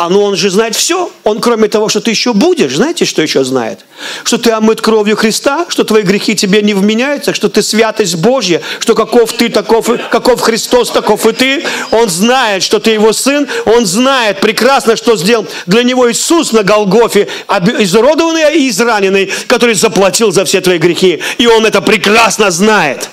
[0.00, 1.10] А ну он же знает все.
[1.24, 3.80] Он, кроме того, что ты еще будешь, знаете, что еще знает?
[4.24, 8.62] Что ты омыт кровью Христа, что твои грехи тебе не вменяются, что ты святость Божья,
[8.78, 11.64] что каков ты, таков, каков Христос, таков и ты.
[11.90, 13.46] Он знает, что ты его сын.
[13.66, 17.28] Он знает прекрасно, что сделал для него Иисус на Голгофе,
[17.78, 21.20] изуродованный и израненный, который заплатил за все твои грехи.
[21.36, 23.10] И он это прекрасно знает.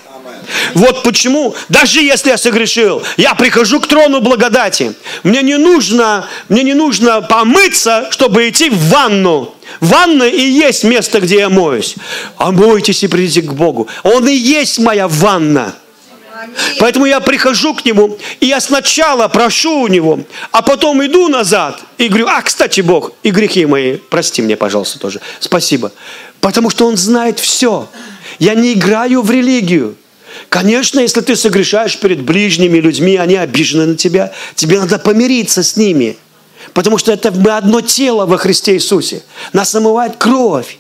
[0.74, 4.93] Вот почему, даже если я согрешил, я прихожу к трону благодати.
[5.24, 9.54] Мне не нужно, мне не нужно помыться, чтобы идти в ванну.
[9.82, 11.95] Ванна и есть место, где я моюсь.
[12.38, 13.88] Омойтесь и придите к Богу.
[14.04, 15.76] Он и есть моя ванна.
[16.80, 20.20] Поэтому я прихожу к Нему, и я сначала прошу у Него,
[20.52, 25.00] а потом иду назад и говорю, а, кстати, Бог, и грехи мои, прости мне, пожалуйста,
[25.00, 25.20] тоже.
[25.39, 25.91] Спасибо.
[26.39, 27.89] Потому что Он знает все.
[28.39, 29.95] Я не играю в религию.
[30.49, 35.75] Конечно, если ты согрешаешь перед ближними людьми, они обижены на тебя, тебе надо помириться с
[35.75, 36.17] ними.
[36.73, 39.23] Потому что это мы одно тело во Христе Иисусе.
[39.53, 40.77] Нас омывает кровь.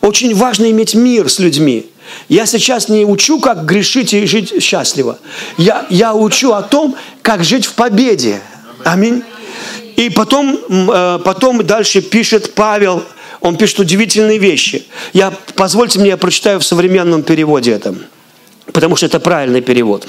[0.00, 1.86] Очень важно иметь мир с людьми.
[2.28, 5.18] Я сейчас не учу, как грешить и жить счастливо.
[5.56, 8.40] Я, я учу о том, как жить в победе.
[8.84, 9.22] Аминь.
[9.96, 13.04] И потом, э, потом дальше пишет Павел,
[13.40, 14.84] он пишет удивительные вещи.
[15.12, 17.94] Я, позвольте мне, я прочитаю в современном переводе это
[18.72, 20.06] потому что это правильный перевод.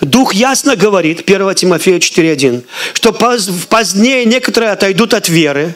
[0.00, 2.64] Дух ясно говорит, 1 Тимофея 4.1,
[2.94, 5.74] что позднее некоторые отойдут от веры,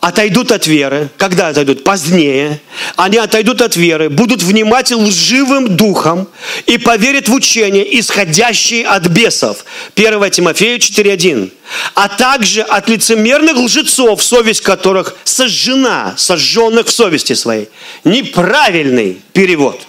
[0.00, 1.08] отойдут от веры.
[1.16, 1.84] Когда отойдут?
[1.84, 2.60] Позднее.
[2.96, 6.28] Они отойдут от веры, будут внимать лживым духом
[6.66, 9.64] и поверят в учение, исходящие от бесов.
[9.96, 11.50] 1 Тимофея 4.1.
[11.94, 17.68] А также от лицемерных лжецов, совесть которых сожжена, сожженных в совести своей.
[18.04, 19.80] Неправильный перевод.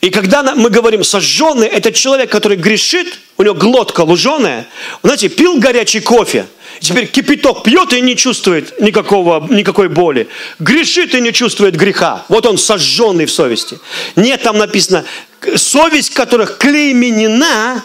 [0.00, 4.66] И когда мы говорим сожженный, это человек, который грешит, у него глотка луженая,
[5.02, 6.46] знаете, пил горячий кофе,
[6.80, 10.28] теперь кипяток пьет и не чувствует никакого, никакой боли.
[10.58, 12.24] Грешит и не чувствует греха.
[12.28, 13.78] Вот он сожженный в совести.
[14.16, 15.04] Нет, там написано,
[15.56, 17.82] совесть которых клейменена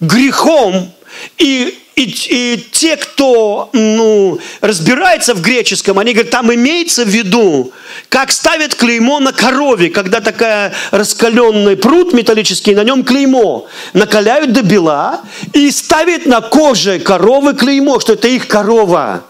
[0.00, 0.92] грехом
[1.38, 7.72] и и, и те, кто ну, разбирается в греческом, они говорят, там имеется в виду,
[8.10, 13.66] как ставят клеймо на корове, когда такая раскаленный пруд металлический, на нем клеймо.
[13.94, 15.22] Накаляют до бела
[15.54, 19.24] и ставят на коже коровы клеймо, что это их корова.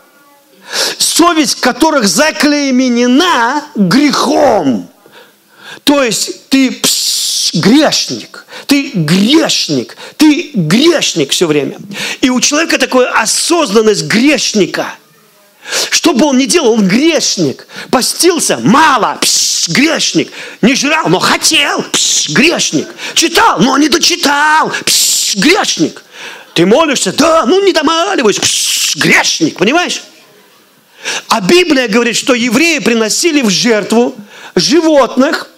[0.98, 4.88] Совесть которых заклейменена грехом.
[5.84, 7.15] То есть ты пш,
[7.54, 11.78] грешник, ты грешник, ты грешник все время.
[12.20, 14.94] И у человека такая осознанность грешника.
[15.90, 17.66] Что бы он ни делал, он грешник.
[17.90, 20.30] Постился, мало, пш, грешник.
[20.62, 22.88] Не жрал, но хотел, пш, грешник.
[23.14, 26.04] Читал, но не дочитал, пш, грешник.
[26.54, 30.02] Ты молишься, да, ну не домаливаюсь, пш, грешник, понимаешь?
[31.28, 34.14] А Библия говорит, что евреи приносили в жертву
[34.54, 35.50] животных,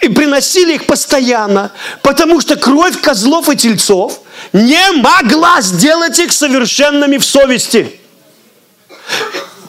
[0.00, 1.72] и приносили их постоянно,
[2.02, 4.20] потому что кровь козлов и тельцов
[4.52, 8.00] не могла сделать их совершенными в совести.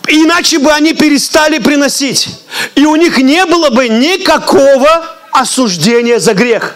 [0.07, 2.29] Иначе бы они перестали приносить.
[2.75, 6.75] И у них не было бы никакого осуждения за грех.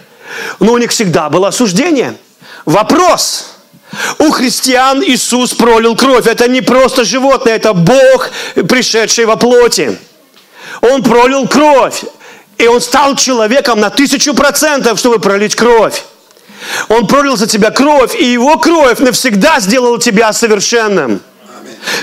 [0.60, 2.18] Но у них всегда было осуждение.
[2.66, 3.48] Вопрос.
[4.20, 6.28] У христиан Иисус пролил кровь.
[6.28, 9.98] Это не просто животное, это Бог, пришедший во плоти.
[10.82, 12.04] Он пролил кровь.
[12.62, 16.04] И он стал человеком на тысячу процентов, чтобы пролить кровь.
[16.90, 21.22] Он пролил за тебя кровь, и его кровь навсегда сделала тебя совершенным.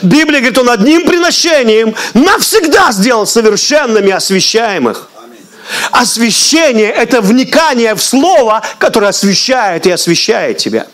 [0.03, 5.09] Библия говорит, он одним приношением навсегда сделал совершенными освящаемых.
[5.93, 10.89] Освящение– это вникание в Слово, которое освящает и освящает тебя.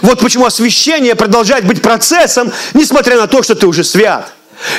[0.00, 4.32] Вот почему освящение продолжает быть процессом, несмотря на то, что ты уже свят.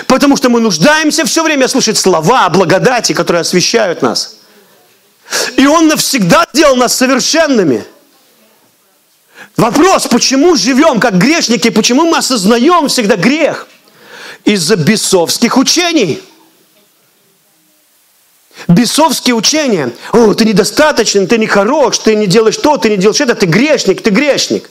[0.07, 4.37] Потому что мы нуждаемся все время слышать слова о благодати, которые освящают нас.
[5.57, 7.85] И Он навсегда сделал нас совершенными.
[9.57, 13.67] Вопрос, почему живем как грешники, почему мы осознаем всегда грех?
[14.43, 16.21] Из-за бесовских учений–
[18.67, 19.91] Бесовские учения.
[20.11, 23.45] О, ты недостаточен, ты не хорош, ты не делаешь то, ты не делаешь это, ты
[23.45, 24.69] грешник, ты грешник.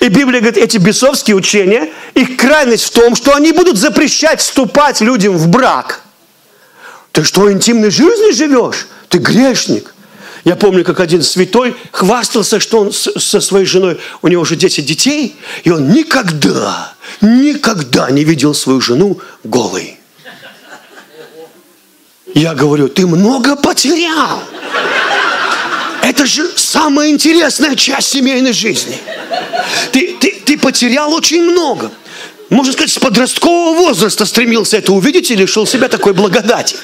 [0.00, 5.00] И Библия говорит, эти бесовские учения, их крайность в том, что они будут запрещать вступать
[5.00, 6.02] людям в брак.
[7.12, 8.88] Ты что, интимной жизнью живешь?
[9.08, 9.94] Ты грешник.
[10.44, 14.84] Я помню, как один святой хвастался, что он со своей женой, у него уже 10
[14.84, 19.98] детей, и он никогда, никогда не видел свою жену голой.
[22.34, 24.42] Я говорю, ты много потерял.
[26.18, 28.98] Это же самая интересная часть семейной жизни.
[29.92, 31.92] Ты, ты, ты потерял очень много.
[32.50, 36.74] Можно сказать, с подросткового возраста стремился это увидеть и лишил себя такой благодати.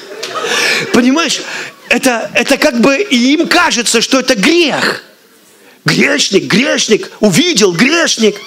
[0.93, 1.41] Понимаешь,
[1.89, 5.03] это, это как бы им кажется, что это грех.
[5.83, 8.37] Грешник, грешник, увидел, грешник.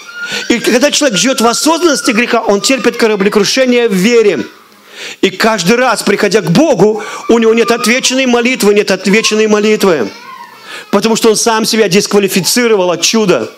[0.49, 4.47] И когда человек живет в осознанности греха, он терпит кораблекрушение в вере.
[5.21, 10.11] И каждый раз, приходя к Богу, у него нет отвеченной молитвы, нет отвеченной молитвы.
[10.91, 13.51] Потому что он сам себя дисквалифицировал от чуда.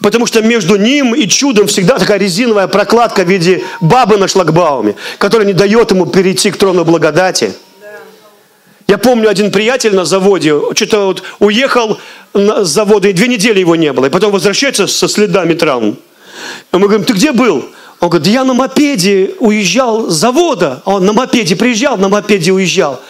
[0.00, 4.94] Потому что между ним и чудом всегда такая резиновая прокладка в виде бабы на шлагбауме,
[5.18, 7.54] которая не дает ему перейти к трону благодати.
[8.86, 11.98] Я помню, один приятель на заводе, что-то вот уехал
[12.34, 14.06] с завода, и две недели его не было.
[14.06, 15.98] И потом возвращается со следами травм.
[16.72, 17.64] И мы говорим, ты где был?
[17.98, 20.82] Он говорит, я на мопеде уезжал с завода.
[20.84, 23.00] А он на мопеде приезжал, на мопеде уезжал.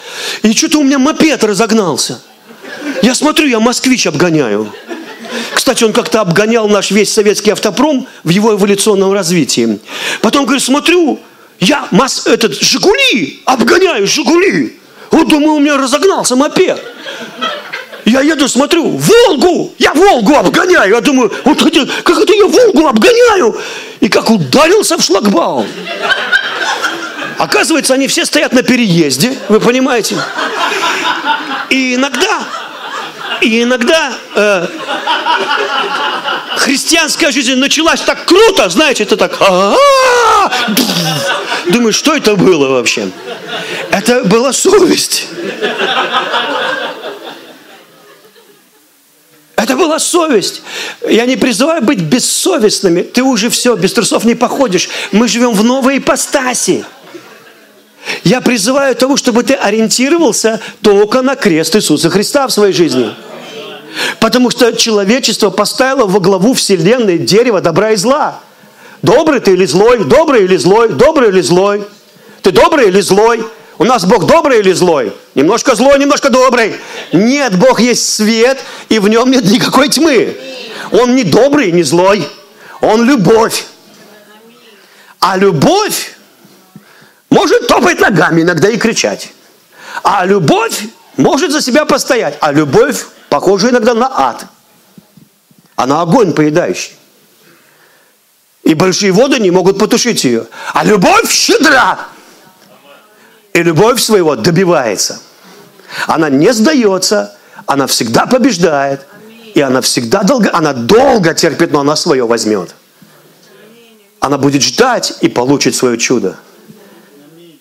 [0.43, 2.23] И что-то у меня мопед разогнался.
[3.03, 4.73] Я смотрю, я москвич обгоняю.
[5.55, 9.81] Кстати, он как-то обгонял наш весь советский автопром в его эволюционном развитии.
[10.21, 11.21] Потом, говорит, смотрю,
[11.61, 14.79] я мас, этот, «Жигули» обгоняю, «Жигули».
[15.11, 16.83] Вот думаю, у меня разогнался мопед.
[18.05, 19.75] Я еду, смотрю, Волгу!
[19.79, 20.95] Я Волгу обгоняю.
[20.95, 23.59] Я думаю, вот это, как это я Волгу обгоняю?
[24.01, 25.67] И как ударился в шлагбаум.
[27.39, 30.17] Оказывается, они все стоят на переезде, вы понимаете?
[31.71, 32.45] И иногда,
[33.41, 34.67] и иногда э,
[36.57, 39.39] христианская жизнь началась так круто, знаете, это так.
[41.67, 43.11] Думаю, что это было вообще?
[43.91, 45.27] Это была совесть.
[49.57, 50.63] Это была совесть.
[51.09, 53.03] Я не призываю быть бессовестными.
[53.03, 54.89] Ты уже все, без трусов не походишь.
[55.13, 56.85] Мы живем в новой ипостаси.
[58.27, 63.15] Я призываю того, чтобы ты ориентировался только на крест Иисуса Христа в своей жизни.
[64.19, 68.41] Потому что человечество поставило во главу вселенной дерево добра и зла.
[69.01, 71.85] Добрый ты или злой, добрый или злой, добрый или злой.
[72.43, 73.45] Ты добрый или злой.
[73.79, 75.13] У нас Бог добрый или злой?
[75.37, 76.75] Немножко злой, немножко добрый.
[77.13, 78.59] Нет, Бог есть свет,
[78.89, 80.37] и в нем нет никакой тьмы.
[80.91, 82.29] Он не добрый, не злой.
[82.81, 83.67] Он любовь.
[85.21, 86.16] А любовь
[87.31, 89.33] может топать ногами иногда и кричать.
[90.03, 90.85] А любовь
[91.17, 92.37] может за себя постоять.
[92.41, 94.47] А любовь похожа иногда на ад.
[95.75, 96.95] А на огонь поедающий.
[98.63, 100.47] И большие воды не могут потушить ее.
[100.73, 101.99] А любовь щедра.
[103.53, 105.21] И любовь своего добивается.
[106.07, 109.07] Она не сдается, она всегда побеждает.
[109.55, 112.75] И она всегда долго, она долго терпит, но она свое возьмет.
[114.21, 116.37] Она будет ждать и получит свое чудо.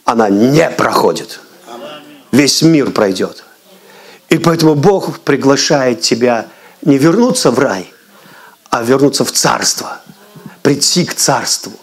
[0.06, 1.40] Она не проходит.
[2.32, 3.44] Весь мир пройдет.
[4.30, 6.48] И поэтому Бог приглашает тебя
[6.84, 7.92] не вернуться в рай,
[8.70, 10.00] а вернуться в царство.
[10.62, 11.74] Прийти к царству.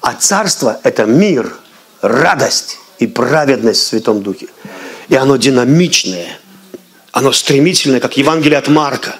[0.00, 1.52] А царство– это мир,
[2.00, 4.46] радость, и праведность в Святом Духе.
[5.08, 6.38] И оно динамичное,
[7.10, 9.16] оно стремительное, как Евангелие от Марка.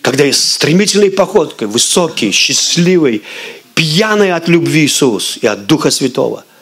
[0.00, 3.22] Когда есть стремительной походкой, высокий, счастливый,
[3.74, 6.44] пьяный от любви Иисус и от Духа Святого–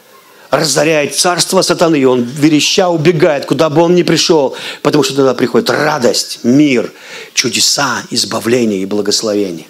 [0.52, 5.34] разоряет царство сатаны, и он вереща убегает, куда бы он ни пришел, потому что туда
[5.34, 6.92] приходит радость, мир,
[7.34, 9.66] чудеса, избавление и благословение.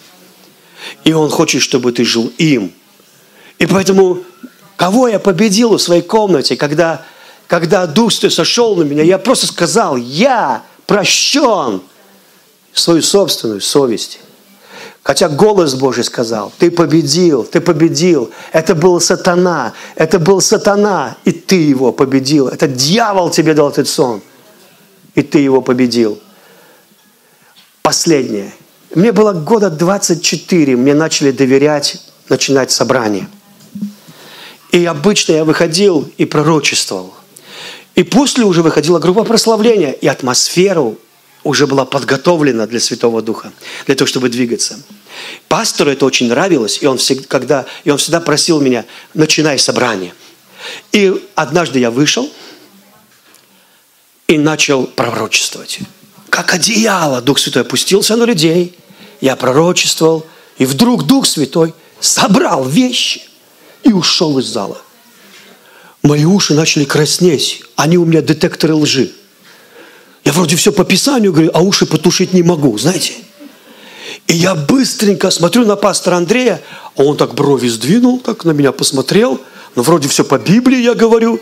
[1.04, 2.74] И он хочет, чтобы ты жил им.
[3.58, 4.22] И поэтому
[4.82, 7.04] Кого я победил в своей комнате, когда,
[7.46, 9.04] когда Дух Святой сошел на меня?
[9.04, 11.82] Я просто сказал, я прощен
[12.72, 14.18] свою собственную совесть.
[15.02, 18.30] Хотя голос Божий сказал, ты победил, ты победил.
[18.52, 22.46] Это был сатана, это был сатана, и ты его победил.
[22.48, 24.22] Это дьявол тебе дал этот сон,
[25.16, 26.20] и ты его победил.
[27.82, 28.52] Последнее.
[28.94, 33.28] Мне было года 24, мне начали доверять, начинать собрание.
[34.70, 37.12] И обычно я выходил и пророчествовал.
[37.96, 40.96] И после уже выходила группа прославления, и атмосферу
[41.44, 43.52] уже была подготовлена для Святого Духа,
[43.86, 44.80] для того, чтобы двигаться.
[45.48, 48.84] Пастору это очень нравилось, и он всегда, когда, и он всегда просил меня,
[49.14, 50.14] начинай собрание.
[50.92, 52.30] И однажды я вышел
[54.28, 55.80] и начал пророчествовать.
[56.28, 58.74] Как одеяло Дух Святой опустился на людей.
[59.20, 60.26] Я пророчествовал,
[60.58, 63.22] и вдруг Дух Святой собрал вещи
[63.82, 64.80] и ушел из зала.
[66.02, 67.62] Мои уши начали краснеть.
[67.76, 69.12] Они у меня детекторы лжи.
[70.24, 73.14] Я вроде все по Писанию говорю, а уши потушить не могу, знаете.
[74.28, 76.62] И я быстренько смотрю на пастора Андрея,
[76.96, 79.40] а он так брови сдвинул, так на меня посмотрел.
[79.74, 81.40] Ну, вроде все по Библии я говорю.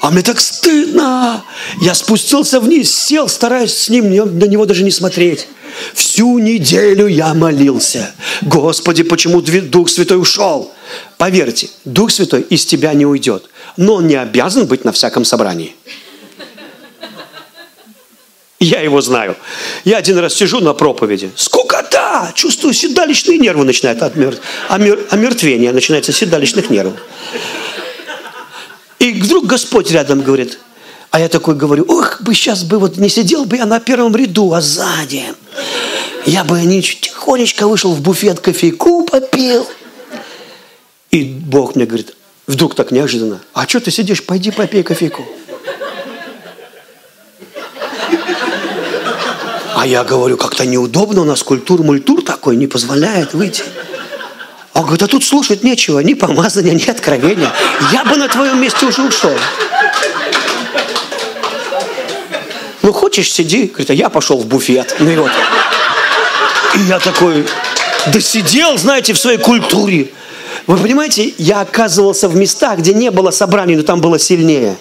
[0.00, 1.44] А мне так стыдно.
[1.80, 5.46] Я спустился вниз, сел, стараясь с ним на него даже не смотреть.
[5.94, 8.14] Всю неделю я молился.
[8.42, 10.72] Господи, почему Дух Святой ушел?
[11.16, 13.44] Поверьте, Дух Святой из тебя не уйдет.
[13.76, 15.74] Но он не обязан быть на всяком собрании.
[18.58, 19.36] Я его знаю.
[19.84, 21.30] Я один раз сижу на проповеди.
[21.36, 22.32] Скукота!
[22.34, 24.38] Чувствую, седалищные нервы начинают отмер...
[24.68, 25.06] омер...
[25.10, 26.94] омертвение начинается с седалищных нервов.
[28.98, 30.58] И вдруг Господь рядом говорит,
[31.10, 34.16] а я такой говорю, ох, бы сейчас бы вот не сидел бы я на первом
[34.16, 35.24] ряду, а сзади.
[36.24, 39.66] Я бы не тихонечко вышел в буфет кофейку попил.
[41.10, 42.14] И Бог мне говорит,
[42.46, 45.26] вдруг так неожиданно, а что ты сидишь, пойди попей кофейку.
[49.86, 53.62] А я говорю, как-то неудобно, у нас культур-мультур такой не позволяет выйти.
[54.74, 57.52] Он говорит, а тут слушать нечего, ни помазания, ни откровения.
[57.92, 59.30] Я бы на твоем месте уже ушел.
[62.82, 63.68] Ну, хочешь, сиди.
[63.68, 64.96] Говорит, а я пошел в буфет.
[64.98, 65.30] Ну и вот.
[66.74, 67.46] И я такой,
[68.12, 70.08] да сидел, знаете, в своей культуре.
[70.66, 74.78] Вы понимаете, я оказывался в местах, где не было собраний, но там было сильнее.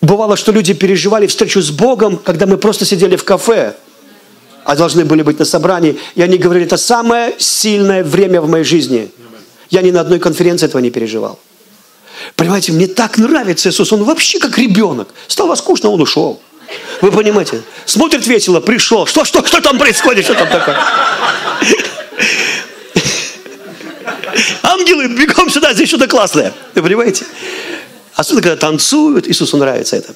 [0.00, 3.74] Бывало, что люди переживали встречу с Богом, когда мы просто сидели в кафе,
[4.64, 5.98] а должны были быть на собрании.
[6.14, 9.10] И они говорили, это самое сильное время в моей жизни.
[9.70, 11.38] Я ни на одной конференции этого не переживал.
[12.36, 13.92] Понимаете, мне так нравится Иисус.
[13.92, 15.08] Он вообще как ребенок.
[15.26, 16.40] Стало скучно, он ушел.
[17.00, 17.62] Вы понимаете?
[17.84, 19.06] Смотрит весело, пришел.
[19.06, 20.24] Что, что, что там происходит?
[20.24, 20.78] Что там такое?
[24.62, 26.52] Ангелы, бегом сюда, здесь что-то классное.
[26.74, 27.24] Вы понимаете?
[28.18, 30.12] Особенно, когда танцуют, Иисусу нравится это.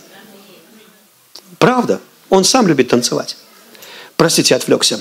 [1.61, 2.01] Правда.
[2.31, 3.37] Он сам любит танцевать.
[4.17, 5.01] Простите, отвлекся.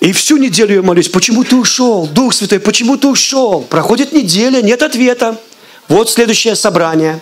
[0.00, 2.08] И всю неделю я молюсь, почему ты ушел?
[2.08, 3.62] Дух Святой, почему ты ушел?
[3.62, 5.38] Проходит неделя, нет ответа.
[5.86, 7.20] Вот следующее собрание.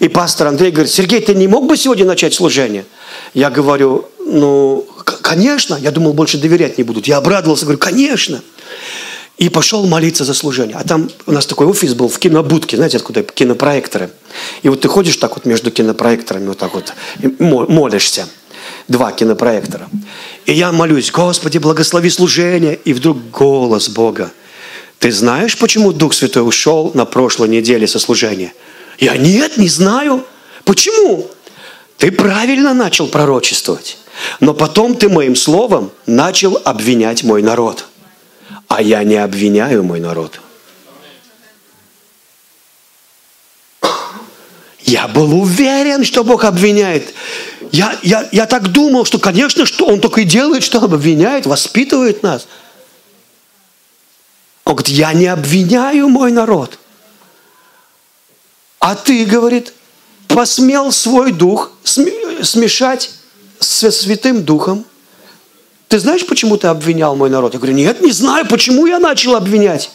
[0.00, 2.84] И пастор Андрей говорит, Сергей, ты не мог бы сегодня начать служение?
[3.32, 4.86] Я говорю, ну,
[5.22, 5.76] конечно.
[5.76, 7.06] Я думал, больше доверять не будут.
[7.06, 8.42] Я обрадовался, говорю, конечно.
[9.38, 10.76] И пошел молиться за служение.
[10.76, 14.10] А там у нас такой офис был в кинобудке, знаете, откуда кинопроекторы.
[14.62, 16.92] И вот ты ходишь так вот между кинопроекторами, вот так вот,
[17.38, 18.26] молишься.
[18.88, 19.88] Два кинопроектора.
[20.44, 22.74] И я молюсь, Господи, благослови служение.
[22.84, 24.32] И вдруг голос Бога.
[24.98, 28.52] Ты знаешь, почему Дух Святой ушел на прошлой неделе со служения?
[28.98, 30.24] Я нет, не знаю.
[30.64, 31.30] Почему?
[31.96, 33.98] Ты правильно начал пророчествовать.
[34.40, 37.84] Но потом ты моим словом начал обвинять мой народ
[38.68, 40.40] а я не обвиняю мой народ.
[44.80, 47.12] Я был уверен, что Бог обвиняет.
[47.72, 52.22] Я, я, я так думал, что, конечно, что Он только и делает, что обвиняет, воспитывает
[52.22, 52.46] нас.
[54.64, 56.78] Он говорит, я не обвиняю мой народ.
[58.78, 59.72] А ты, говорит,
[60.26, 63.10] посмел свой дух смешать
[63.58, 64.84] со Святым Духом–
[65.88, 67.54] ты знаешь, почему ты обвинял мой народ?
[67.54, 69.90] Я говорю, нет, не знаю, почему я начал обвинять.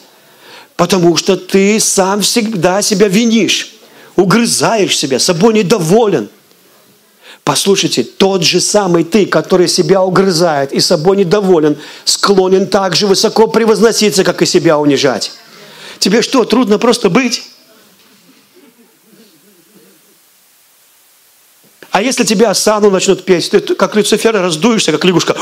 [0.76, 3.74] Потому что ты сам всегда себя винишь,
[4.16, 6.28] угрызаешь себя, собой недоволен.
[7.44, 13.46] Послушайте, тот же самый ты, который себя угрызает и собой недоволен, склонен так же высоко
[13.46, 15.30] превозноситься, как и себя унижать.
[16.00, 17.44] Тебе что, трудно просто быть?
[21.94, 25.36] А если тебя Асану начнут петь, ты как Люцифер раздуешься, как лягушка.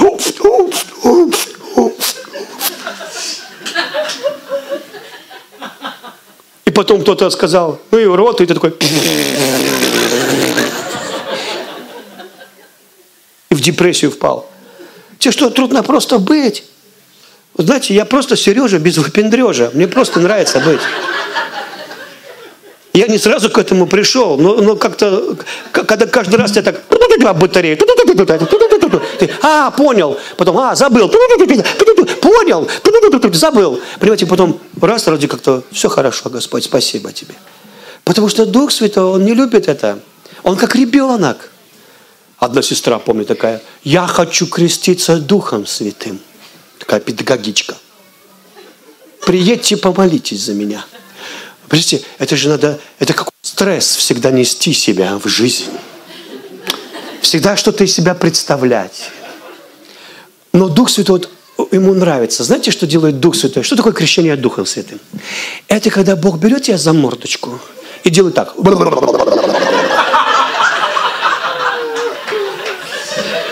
[6.67, 8.77] И потом кто-то сказал, ну и рот, и ты такой...
[13.49, 14.47] И в депрессию впал.
[15.19, 16.65] Тебе что, трудно просто быть?
[17.57, 19.71] Знаете, я просто Сережа без выпендрежа.
[19.73, 20.81] Мне просто нравится быть.
[22.93, 25.37] Я не сразу к этому пришел, но, но как-то,
[25.71, 26.83] когда каждый раз я так
[27.35, 27.79] батарея,
[29.43, 32.67] а, понял, потом, а, забыл, понял,
[33.33, 33.81] забыл.
[33.99, 37.35] Понимаете, потом раз, вроде как-то, все хорошо, Господь, спасибо тебе.
[38.05, 40.01] Потому что Дух Святой, Он не любит это.
[40.43, 41.51] Он как ребенок.
[42.39, 46.19] Одна сестра, помню, такая, я хочу креститься Духом Святым.
[46.79, 47.77] Такая педагогичка.
[49.25, 50.85] Приедьте, помолитесь за меня.
[51.73, 55.71] Понимаете, это же надо, это как стресс всегда нести себя в жизнь.
[57.23, 59.09] Всегда что-то из себя представлять.
[60.53, 61.23] Но Дух Святой,
[61.57, 62.45] вот, ему нравится.
[62.45, 63.63] Знаете, что делает Дух Святой?
[63.63, 65.01] Что такое крещение Духом Святым?
[65.67, 67.59] Это когда Бог берет тебя за мордочку
[68.05, 68.55] и делает так.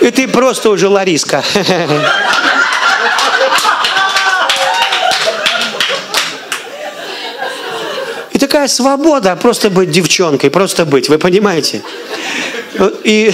[0.02, 1.42] И ты просто уже Лариска.
[8.60, 11.82] Такая свобода просто быть девчонкой, просто быть, вы понимаете?
[13.04, 13.32] И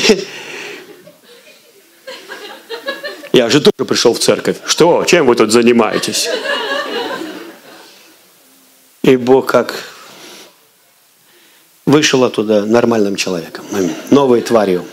[3.32, 4.56] я же тоже пришел в церковь.
[4.66, 5.04] Что?
[5.04, 6.28] Чем вы тут занимаетесь?
[9.02, 9.74] И Бог как
[11.86, 13.64] вышел оттуда нормальным человеком,
[14.10, 14.84] новой тварью.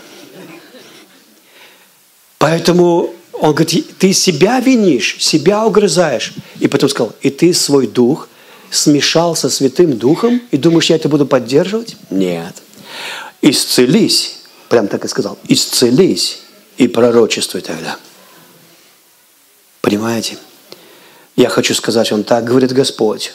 [2.38, 6.32] Поэтому он говорит, ты себя винишь, себя угрызаешь.
[6.60, 8.28] И потом сказал, и ты свой дух
[8.74, 11.96] смешал со Святым Духом и думаешь, я это буду поддерживать?
[12.10, 12.54] Нет.
[13.40, 16.40] Исцелись, прям так и сказал, исцелись
[16.76, 17.96] и пророчествуй тогда.
[19.80, 20.38] Понимаете?
[21.36, 23.32] Я хочу сказать, он так говорит Господь.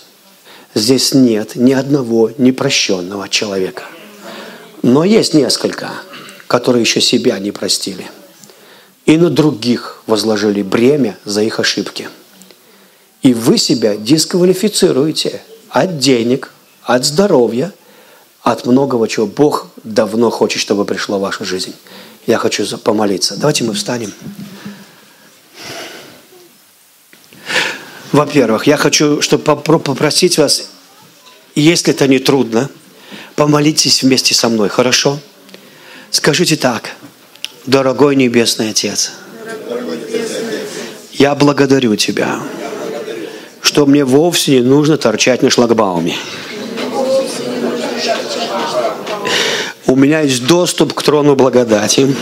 [0.73, 3.83] Здесь нет ни одного непрощенного человека.
[4.81, 5.91] Но есть несколько,
[6.47, 8.09] которые еще себя не простили.
[9.05, 12.09] И на других возложили бремя за их ошибки–
[13.21, 16.51] и вы себя дисквалифицируете от денег,
[16.83, 17.73] от здоровья,
[18.41, 21.75] от многого чего Бог давно хочет, чтобы пришло в вашу жизнь.
[22.25, 23.35] Я хочу помолиться.
[23.37, 24.13] Давайте мы встанем.
[28.11, 30.69] Во-первых, я хочу чтобы попросить вас,
[31.55, 32.69] если это не трудно,
[33.35, 35.19] помолитесь вместе со мной, хорошо?
[36.09, 36.95] Скажите так,
[37.67, 39.11] дорогой Небесный Отец,
[41.13, 42.39] я благодарю Тебя
[43.61, 46.15] что мне вовсе не нужно торчать на шлагбауме.
[49.87, 52.15] У меня есть доступ к трону благодати.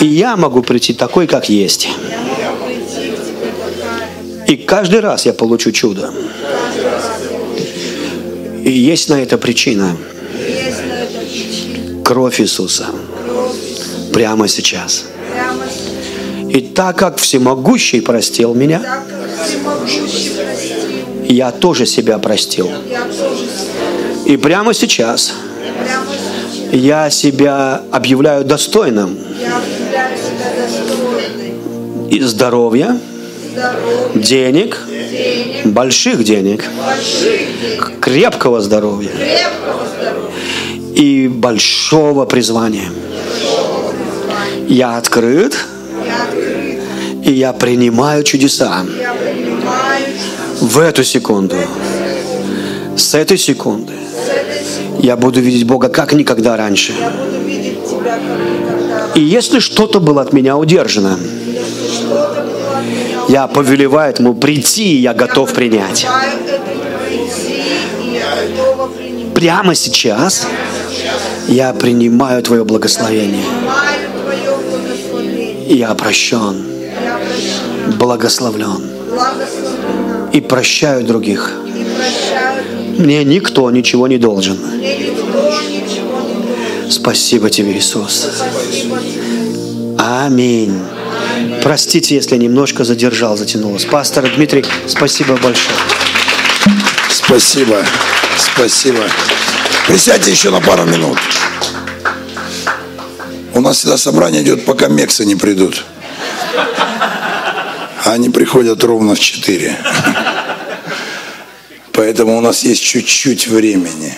[0.00, 1.88] И я могу прийти такой, как есть.
[4.48, 6.12] И каждый раз я получу чудо.
[8.64, 9.96] И есть на это причина.
[12.04, 12.86] Кровь Иисуса.
[14.12, 15.04] Прямо сейчас.
[16.54, 18.80] И так как Всемогущий простил меня,
[21.24, 22.70] я тоже себя простил.
[24.24, 25.32] И прямо сейчас
[26.70, 29.18] я себя объявляю достойным.
[32.08, 32.98] И здоровья,
[34.14, 34.78] денег,
[35.64, 36.70] больших денег,
[38.00, 39.10] крепкого здоровья.
[40.94, 42.90] И большого призвания.
[44.68, 45.56] Я открыт
[47.24, 48.84] и я принимаю чудеса.
[50.60, 51.56] В эту секунду.
[52.96, 53.92] С этой секунды.
[55.00, 56.94] Я буду видеть Бога как никогда раньше.
[59.14, 61.18] И если что-то было от меня удержано,
[63.28, 66.06] я повелеваю этому прийти, я готов принять.
[69.34, 70.46] Прямо сейчас
[71.48, 73.44] я принимаю Твое благословение.
[75.68, 76.73] Я прощен
[77.94, 78.82] благословлен.
[80.32, 81.52] И прощаю других.
[82.98, 84.58] Мне никто ничего не должен.
[86.90, 88.28] Спасибо тебе, Иисус.
[89.98, 90.78] Аминь.
[91.62, 93.84] Простите, если немножко задержал, затянулось.
[93.84, 95.76] Пастор Дмитрий, спасибо большое.
[97.10, 97.82] Спасибо.
[98.36, 99.00] Спасибо.
[99.86, 101.18] Присядьте еще на пару минут.
[103.54, 105.84] У нас всегда собрание идет, пока мексы не придут
[108.04, 109.78] а они приходят ровно в 4.
[111.92, 114.14] Поэтому у нас есть чуть-чуть времени.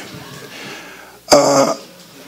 [1.28, 1.76] А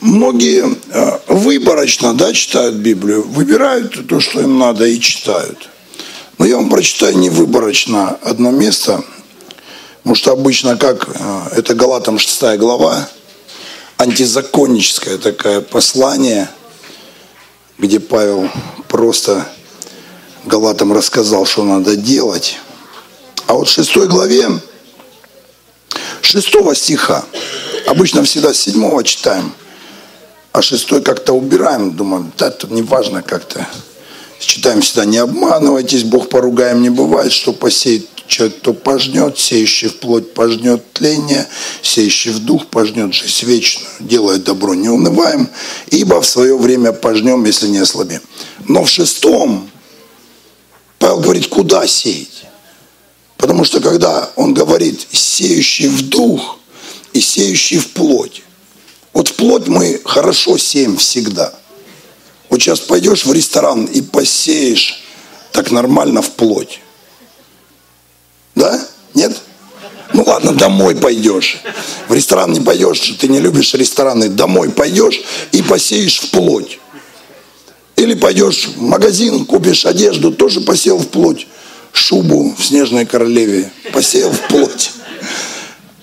[0.00, 5.68] многие а, выборочно да, читают Библию, выбирают то, что им надо, и читают.
[6.38, 9.02] Но я вам прочитаю не выборочно одно место,
[9.98, 13.08] потому что обычно как, а, это Галатам 6 глава,
[13.96, 16.48] антизаконническое такое послание,
[17.78, 18.48] где Павел
[18.86, 19.48] просто
[20.44, 22.58] Галатам рассказал, что надо делать.
[23.46, 24.48] А вот в шестой главе,
[26.20, 27.24] шестого стиха,
[27.86, 29.52] обычно всегда с седьмого читаем,
[30.52, 33.66] а шестой как-то убираем, думаем, да, тут не важно как-то.
[34.38, 39.98] Читаем всегда, не обманывайтесь, Бог поругаем не бывает, что посеет человек, то пожнет, сеющий в
[39.98, 41.48] плоть пожнет тление,
[41.82, 45.48] сеющий в дух пожнет жизнь вечную, делая добро, не унываем,
[45.88, 48.20] ибо в свое время пожнем, если не ослабим.
[48.66, 49.68] Но в шестом
[50.98, 52.46] Павел говорит, куда сеять?
[53.36, 56.58] Потому что когда он говорит, сеющий в дух
[57.12, 58.42] и сеющий в плоть,
[59.12, 61.54] вот в плоть мы хорошо сеем всегда.
[62.50, 65.02] Вот сейчас пойдешь в ресторан и посеешь
[65.52, 66.80] так нормально в плоть.
[68.54, 68.84] Да?
[69.14, 69.36] Нет?
[70.12, 71.58] Ну ладно, домой пойдешь.
[72.08, 74.28] В ресторан не пойдешь, ты не любишь рестораны.
[74.28, 75.20] Домой пойдешь
[75.52, 76.78] и посеешь в плоть.
[77.98, 81.48] Или пойдешь в магазин, купишь одежду, тоже посел в плоть.
[81.92, 84.92] Шубу в снежной королеве посеял в плоть.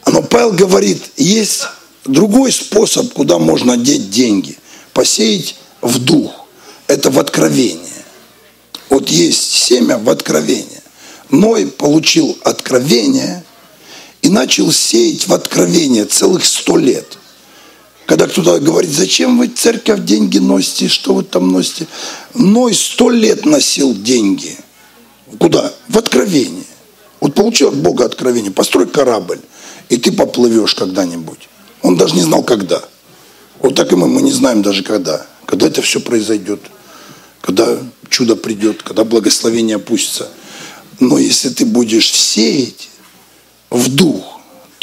[0.05, 1.63] Но Павел говорит, есть
[2.03, 4.57] другой способ, куда можно деть деньги.
[4.91, 6.45] Посеять в дух.
[6.88, 8.03] Это в откровение.
[8.89, 10.84] Вот есть семя в откровение.
[11.30, 13.45] Ной получил откровение
[14.22, 17.17] и начал сеять в откровение целых сто лет.
[18.06, 21.88] Когда кто-то говорит, зачем вы церковь деньги носите, что вы там носите?
[22.36, 24.57] Ной сто лет носил деньги.
[25.40, 25.73] Куда?
[25.88, 26.64] В откровение.
[27.19, 29.40] Вот получил от Бога откровение, построй корабль,
[29.90, 31.49] и ты поплывешь когда-нибудь.
[31.82, 32.84] Он даже не знал, когда.
[33.60, 35.26] Вот так и мы, мы не знаем даже когда.
[35.45, 36.60] Когда это все произойдет.
[37.41, 37.77] Когда
[38.10, 40.30] чудо придет, когда благословение опустится.
[40.99, 42.90] Но если ты будешь сеять
[43.72, 44.34] в дух,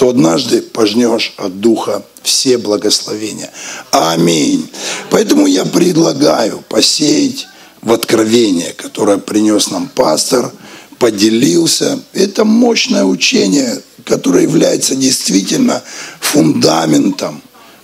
[0.02, 3.52] то однажды пожнешь от духа все благословения.
[3.92, 4.68] Аминь.
[5.10, 7.46] Поэтому я предлагаю посеять
[7.82, 10.50] в откровение, которое принес нам пастор,
[10.98, 12.00] поделился.
[12.14, 15.84] Это мощное учение, которое является действительно
[16.18, 17.40] фундаментом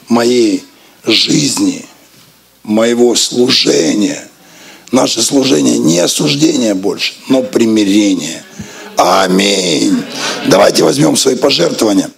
[0.08, 0.64] моей
[1.04, 1.86] жизни,
[2.64, 4.24] моего служения–
[4.90, 8.42] Наше служение не осуждение больше, но примирение.
[8.98, 10.04] Аминь.
[10.48, 12.10] Давайте возьмем свои пожертвования.